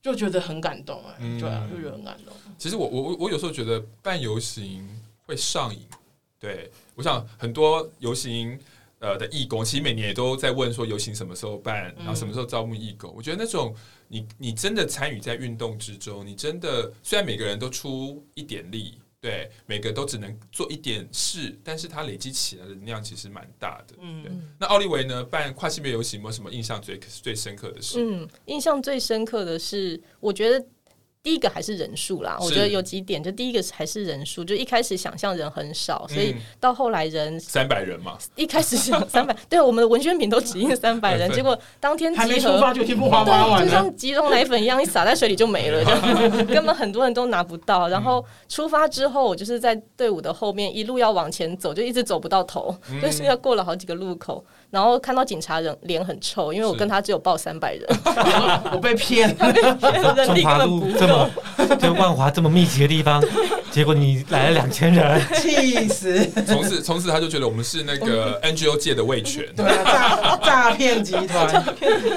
[0.00, 2.34] 就觉得很感动哎，对啊，就觉得很感动。
[2.56, 4.88] 其实我我我我有时候觉得办游行
[5.26, 5.82] 会上瘾，
[6.40, 8.58] 对，我想很多游行。
[8.98, 13.10] 呃的义工，其实每年也都在问说游行什么时候办，然后什么时候招募义工。
[13.10, 13.74] 嗯、我觉得那种
[14.08, 23.94] 你你真的参与在运动之中，你真的虽然每个人都出一点力，对，每个都只能做一点事，但是它累积起来的能量其实蛮大的。
[24.00, 24.32] 嗯，对。
[24.58, 25.22] 那奥利维呢？
[25.24, 27.98] 办跨性别游行有没有什么印象最最深刻的事？
[28.00, 30.64] 嗯，印象最深刻的是，我觉得。
[31.26, 47.88] 第一个还是人数啦，我觉得有几点，就第一个还是人数，就一开始想象人很少，所以到后来人三百人嘛，一开始想 三百，对，我们的文宣品都指印三百人， 结果当天还没出发就全部花光了，就像集中奶粉一样，一洒在水里就没了，就 根本很多人都拿不到。
[47.88, 52.72] 然后出发之后，我就是在队伍的后面一路要往前走，就一直走不到头，
[53.02, 54.44] 就是要过了好几个路口。
[54.70, 57.84] 然后看到警察人脸很臭，因为我跟他只有报三百人，
[58.72, 59.52] 我 被骗了。
[60.26, 61.30] 中华路这么
[61.80, 63.22] 就万华这么密集的地方，
[63.70, 66.26] 结果你来了两千人，气死！
[66.46, 71.64] 从此从此他就觉得我们是那个 NGO 界的味全，对啊，诈诈骗集团，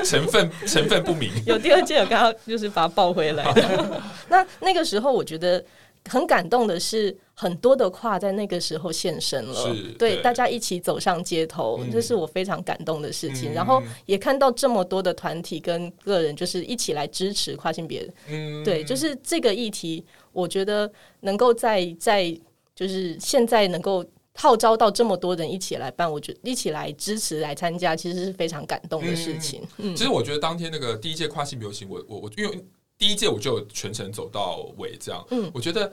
[0.04, 1.32] 成分成分不明。
[1.46, 4.02] 有第二届有刚刚就是把他报回来的。
[4.28, 5.64] 那那个时候我觉得。
[6.10, 9.64] 很感动的是，很多的跨在那个时候现身了，
[9.98, 10.22] 对，对。
[10.22, 13.52] 大家一起走上街头，嗯、这是我非常感动的事情。
[13.52, 20.04] 嗯、然后也看到这么多的团体跟个人，就是一起来支持跨性别，嗯，对，就是这个议题，
[20.34, 20.92] 我觉得
[21.22, 22.38] 能够在在
[22.76, 24.04] 就是现在能够
[24.36, 29.62] 号召到这么多人一起来办，我觉得一起来支持来参加，其实是非常感动的事情。
[29.78, 32.66] 嗯，其实我觉得当天那个第一届跨性别游行，我我我因为
[33.00, 35.92] 第一届我就全程走到尾，这样，嗯，我觉得。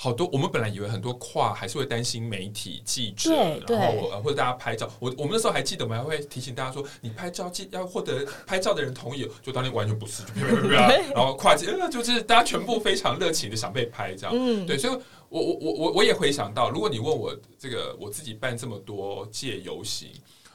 [0.00, 3.34] 好多，我们本来以为很多跨还是会担心媒体记者，
[3.66, 4.88] 然后或者大家拍照。
[5.00, 9.28] 我我们那时候还记得，我们还会提醒大家说，你拍照记要获得拍照的人同意。
[9.42, 10.22] 就当天完全不是，
[10.70, 14.32] 然后跨界，就是大家全部非常热情的想被拍，这样。
[14.32, 14.92] 嗯，对，所以
[15.28, 20.10] 我我我我我也回想到，如果你问我这个我自己办这么多届游行，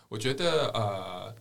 [0.07, 1.35] 我觉得呃，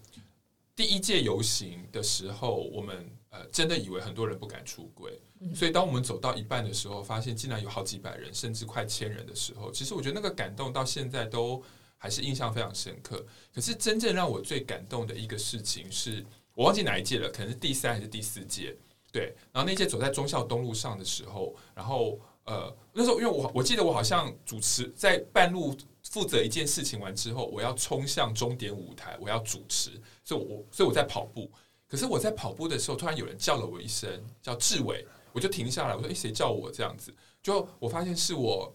[0.74, 5.20] 第一届游行的时候，我们呃真的以为很多人不敢出柜。
[5.57, 11.61] 所以，当我们走到一半的时候，发现竟然有好几百人，甚至快千人的时候，其实我觉得那个感动到现在都
[11.99, 13.26] 还是印象非常深刻。
[13.53, 16.24] 可是，真正让我最感动的一个事情是，
[16.55, 18.76] 我忘记哪一届了，可能是第三还是第四届。
[19.11, 29.91] 对，然后那届走在中校东路上的时候，然后呃，那时候因为我我记得我好像主持在半路负责一件事情完之后，我要冲向终点舞台，我要主持，
[30.22, 31.51] 所以我所以我在跑步。
[31.93, 35.07] 可是我在跑步的时候，突然有人叫了我一声，叫志伟。
[35.30, 37.12] 我就停下来，我说：“诶，谁叫我这样子？”
[37.43, 38.74] 就我发现是我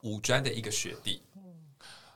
[0.00, 1.20] 五专的一个学弟。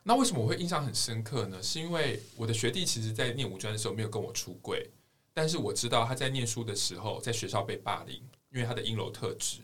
[0.03, 1.63] 那为什么我会印象很深刻呢？
[1.63, 4.89] 是因为我的学弟其实，在念五专的时候没有跟我出柜，
[5.35, 8.17] 但是我知道他在念书的时候，在学校被霸凌，
[8.51, 9.59] 因为他的阴柔特质。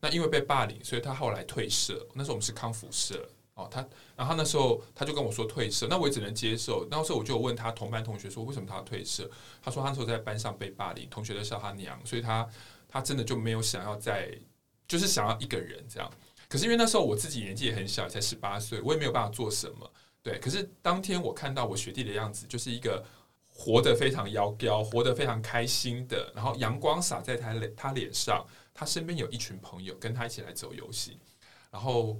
[0.00, 2.06] 那因为被霸凌，所以他后来退社。
[2.14, 3.28] 那时候我们是康复社
[3.58, 3.86] 哦，他
[4.16, 6.86] 然后那时候他就跟我说退社，那我也只能接受。
[6.90, 9.30] 那时候我就问他同班同学说：“为什么他要退社？”
[9.62, 12.48] 他说：“他那时候在班上被霸凌，同学都笑他娘，所以他。”
[12.90, 14.30] 他真的就没有想要再，
[14.86, 16.10] 就是想要一个人这样。
[16.48, 19.92] 可是因为那时候我自己年纪也很小，才十八岁，我也没有办法做什么。
[20.22, 23.04] 对，可是当天我看到我学弟的样子，就是一个
[23.46, 28.42] 活得非常妖娇、活得非常开心的，然后阳光洒在他脸他脸上，
[28.72, 31.18] 他身边有一群朋友跟他一起来走游戏。
[31.70, 32.16] 然后，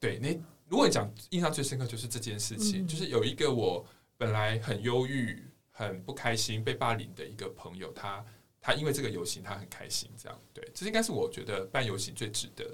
[0.00, 0.36] 对，那
[0.74, 8.24] 如果你讲印象最深刻就是这件事情，就是有一个我本来很忧郁、很不开心、被霸凌的一个朋友，他。
[8.66, 12.64] 他因为这个游行，他很开心，这样对，这应该是我觉得办游行最值得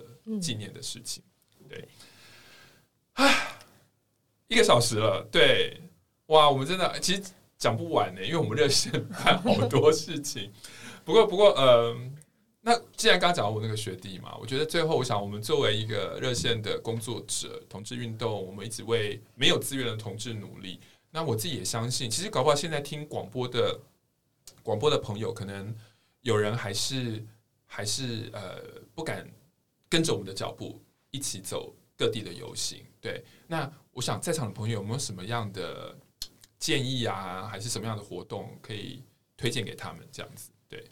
[0.40, 1.20] 纪念的事情。
[1.68, 1.88] 对，
[3.14, 3.28] 啊，
[4.46, 5.82] 一个小时了，对，
[6.26, 7.22] 哇，我们真的其实
[7.58, 10.52] 讲不完呢，因为我们热线办好多事情。
[11.04, 11.94] 不过，不过，呃，
[12.60, 20.80] 那既然刚刚讲到我那个学弟嘛，我觉得最后，我想我们作为一个热线的工作者，同志运动，我们一直为没有资源的同志努力。
[21.10, 23.80] 那我自己也相信，其实搞不好现在听广播的。
[24.62, 25.74] 广播的朋友，可能
[26.20, 27.24] 有人还是
[27.64, 28.60] 还是呃
[28.94, 29.26] 不敢
[29.88, 30.78] 跟着我们的脚步
[31.10, 32.84] 一起走各地的游行。
[33.00, 35.96] 对，那我想在场的朋友有没有什么样的
[36.58, 39.02] 建议啊，还是什么样的活动可以
[39.34, 40.06] 推荐给他们？
[40.12, 40.84] 这样子，对，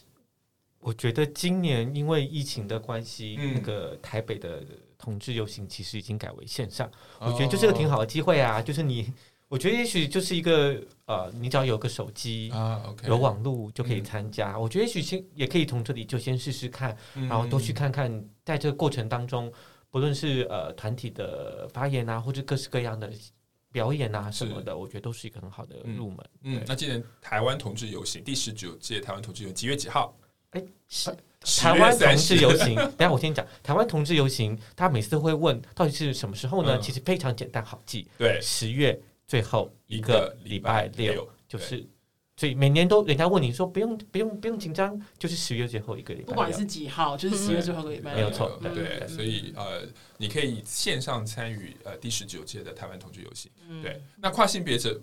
[0.81, 4.62] 我觉得今年因为疫情的关系，嗯、那个台北的
[4.97, 9.12] 同志游行其实已经改为线上，哦、我觉得就是个挺好的机会啊，就是你。
[9.51, 14.53] 我觉得也许就是一个呃，你只要有个手机啊，okay, 有网络就可以参加。
[14.53, 18.12] 嗯、我觉得也许先也可以从这里就先试试看，嗯、然后多去看看，
[18.45, 19.51] 在这个过程当中，
[19.89, 23.11] 不论是呃团体的发言啊，或者各式各样的
[23.72, 26.18] 表演啊什么的，我觉得都是一个很好的入门。
[26.43, 30.14] 嗯，那今年台湾同志游行第十九届台湾同志游行几月几号？
[30.51, 31.14] 哎，是
[31.62, 32.74] 台湾同志游行。
[32.74, 36.76] 等下我先讲台湾同志游行，他每次都会问到底是什么时候呢？
[36.76, 39.01] 嗯、其实非常简单好记，对，十月。
[39.28, 41.86] 最后一个礼拜六，就是，
[42.34, 48.59] 所以每年都人家问你说不用不用不用紧张，就是十月最后一个礼拜，不管是几号，就是十月最后一个礼拜，没有错。
[48.74, 49.82] 对，所以呃，
[50.16, 53.53] 你可以线上参与呃第十九届的台湾同志游行。
[53.82, 54.99] 对，那跨性别者，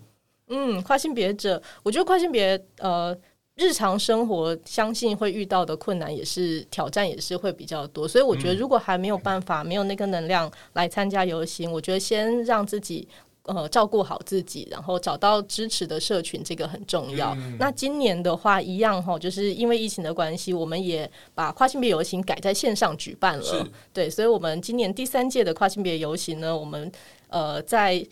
[0.48, 3.16] 嗯，跨性别者，我觉得跨性别呃
[3.56, 8.06] 日常生活相信会遇到的困难也是挑战，也是会比较多。
[8.06, 13.08] 所以我觉得如果还没有办法，没有那个能量来参加游行，我觉得先让自己。
[13.48, 17.32] 呃，照顾好自己，然后找到支持的社群，这个很重要。
[17.36, 23.68] 嗯、那今年的话，一样哈，就是因为疫情的关系，我们也把跨性别游行改在线上举办了。
[23.92, 26.90] 对，所以，我们今年第三届的跨性别游行呢，我们
[27.28, 28.04] 呃，在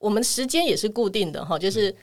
[0.00, 1.94] 我们时间也是固定的哈，就是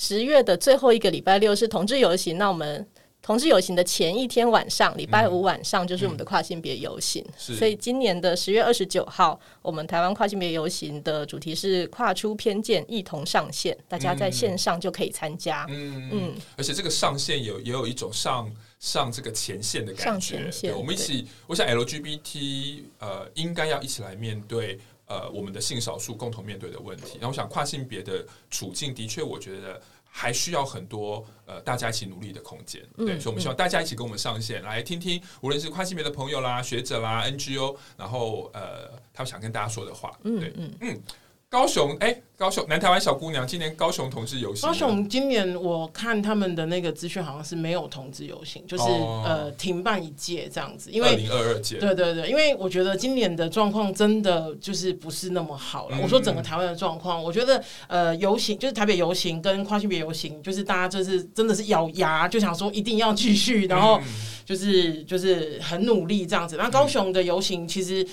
[0.00, 2.88] 十月的最后一个礼拜六是同志游行，那我们。
[3.22, 15.66] 同志游行的前一天晚上，礼拜五晚上就是我们的跨性别游行，所以今年的十月二十九号，我们台湾跨性别游行的主题是跨出偏见，一同上线，大家在线上就可以参加。
[15.68, 20.04] 嗯嗯，嗯而且这个上线有也有一种上上这个前线的感觉。
[20.04, 24.78] 上前线，我们一起，我想 LGBT 呃应该要一起来面对
[25.10, 27.18] 呃我们的性少数共同面对的问题。
[27.20, 29.78] 然后我想跨性别的处境的确，我觉得。
[30.12, 32.82] 还需要很多呃大家一起努力的空间。
[32.96, 40.10] 对，嗯、所以我们希望大家一起跟我们上线、嗯、来听听，无论是跨性别的朋友啦、学者啦、NGO，然后呃，他们想跟大家说的话。
[40.24, 40.74] 对，嗯嗯。
[40.80, 41.02] 嗯
[41.50, 44.68] 高雄，哎、欸，高雄南台湾小姑娘，今年高雄同志游行。
[44.68, 50.92] 高雄今年我看他们的那个资讯，好像是没有同志游行，就是、哦、呃停办一届这样子。
[50.92, 51.78] 因为二零二二届。
[51.78, 55.96] 对对对，因为我觉得今年的状况真的就是不是那么好了。
[55.96, 64.00] 嗯、我说整个台湾的状况，我觉得呃游行就是台北游行跟跨性别游行，就是大家就是真的是咬牙就想说一定要继续，然后
[64.44, 66.54] 就是就是很努力这样子。
[66.56, 68.06] 那高雄的游行其实。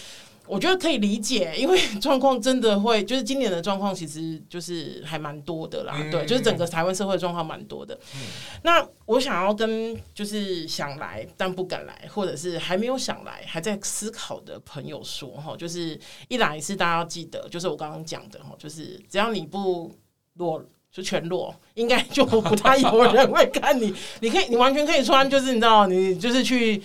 [0.48, 7.94] 我觉得可以理解，因为状况真的会，就是今年的状况其实就是还蛮多的啦，嗯、对，就是整个台湾社会状况蛮多的。
[8.16, 8.22] 嗯、
[8.64, 19.94] 那我想要跟就是想来但不敢来，或者是还没有想来还在思考的朋友说哈，就是一来是大家要记得，就是我刚刚讲的哈，就是只要你不
[20.36, 23.94] 裸就全裸，应该就不太有人会看你。
[24.22, 26.82] 你可以，你完全可以穿，就是你知道，你就是去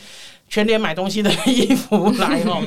[0.49, 2.63] 全联买东西的衣服来哦。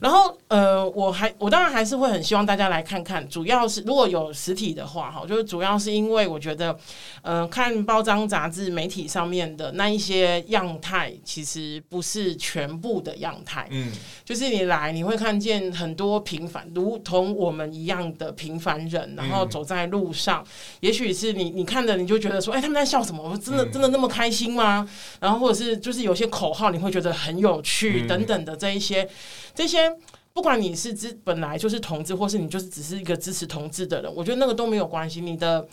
[0.00, 6.76] 然后，呃，我还我当然还是会很希望大家来看看，主要是如果有实体的话，哈，就是主要是因为我觉得，
[7.22, 13.92] 呃，看包装杂志媒体上面的那一些样态，其实不是全部的样态，嗯，
[14.24, 20.46] 就是你来你会看见很多平凡，如同我们一样的平凡人，然后走在路上，嗯、
[20.80, 23.22] 也许是你你看着你就觉得说，哎，他们在笑什么？
[23.22, 24.84] 我真的真的那么开心吗？
[25.20, 29.08] 然后或者是就是有些口号你会觉得很有趣等等的这一些。
[29.52, 29.92] 这些
[30.40, 35.20] 不管你是支本来就是同志，或是你就是只是一个支持同志的人，我觉得那个都没有关系。
[35.20, 35.68] 你的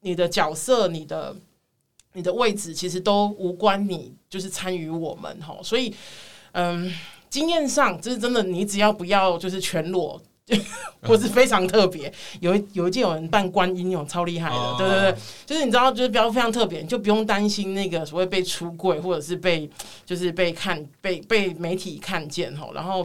[0.00, 1.36] 你的角色、你的
[2.14, 5.58] 你的位置，其实都无关你就是参与我们哈。
[5.62, 5.94] 所以，
[6.52, 6.90] 嗯，
[7.28, 10.18] 经验上就是真的，你只要不要就是全裸。
[11.02, 19.68] 或是非常特别，有一有一届有人扮观音，那种超厉害的，对对对，就是你知道，就是比较非常特别，你就不用担心那个所谓被出柜，或者是被
[20.04, 23.04] 就是被看被被媒体看见吼，然后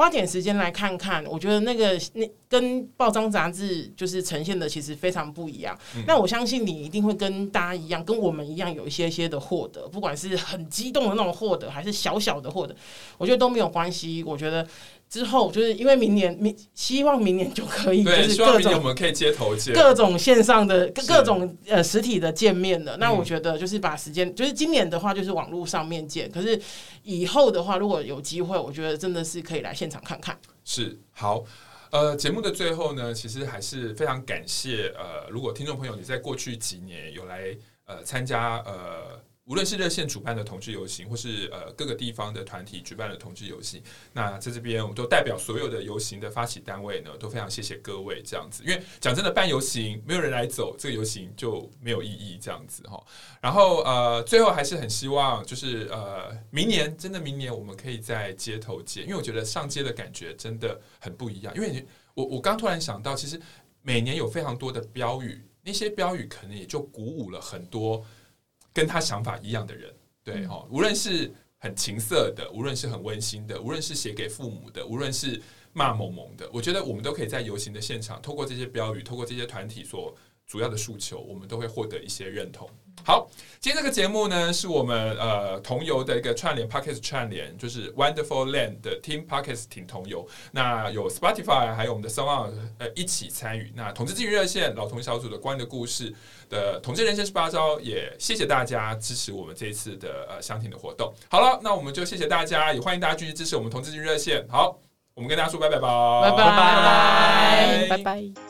[0.00, 5.78] 花点时间来看看，我觉得那个那跟报章杂志就是呈现的其实非常不一样。
[6.06, 12.74] 那我相信你一定会跟大家一样，跟我们一样有一些些的获得，不管是很激动的那种获得，还是小小的获得，
[13.18, 14.24] 我觉得都没有关系。
[14.24, 14.66] 我觉得。
[15.10, 22.96] 之后就是因为明年明希望明年就可以，就是各种我们可以街头见各种线上的各种呃实体的见面的。
[22.98, 26.30] 那我觉得就是把时间，就是今年的话就是网络上面见。
[26.30, 26.56] 可是
[27.02, 30.38] 以后的话，如果有机会，我觉得真的是可以来现场看看。
[30.64, 31.44] 是好，
[31.90, 37.54] 呃，节目的最后呢，其实还是非常感谢呃，如果听众朋友你在过去几年有来
[37.86, 39.20] 呃参加呃。
[39.50, 43.82] 无论是热线主办的同志游行，或是呃各个地方的团体举办的同志游行，
[44.12, 48.62] 那在这边我们都代表所有的游行的发起单位呢，都非常谢谢各位这样子。
[48.64, 53.04] 因为讲真的，办游行没有人来走，这个游行就没有意义这样子哈。
[53.40, 61.52] 然后呃，最后还是很希望就是呃明年真的明年我们可以在街头见，因为我觉得上街的感觉真的很不一样。
[61.56, 61.84] 因为
[62.14, 63.40] 我我刚突然想到，其实
[63.82, 68.06] 每年有非常多的标语，那些标语可能也就鼓舞了很多。
[68.72, 75.40] 跟他想法一样的人，对哈，无论是很情色的，无论是很温馨的，无论是写给父母的，无论是
[75.72, 80.16] 骂萌萌的，我觉得我们都可以在游行的现场，透过这些标语，透过这些团体所
[80.50, 82.68] 主要的诉求，我们都会获得一些认同。
[83.04, 83.30] 好，
[83.60, 89.52] 今天这个节目呢，是我们呃同游的一个串联 p o c k e t 串联，就是 Wonderful Land 的 Team p o c k
[89.52, 90.26] e t 挺同游。
[90.50, 93.72] 那有 Spotify 还有我们的 SoundOn 呃一起参与。
[93.76, 96.12] 那同志咨询热线老同小组的关的故事
[96.48, 101.14] 的同志人生十八招，也谢谢大家支持我们这一次的呃相挺的活动。
[101.30, 104.44] 好了，那我们就谢谢大家，也欢迎大家继续支持我们同志咨询热线。
[104.48, 104.76] 好，
[105.14, 108.49] 我们跟大家说拜拜吧，拜拜拜拜拜拜。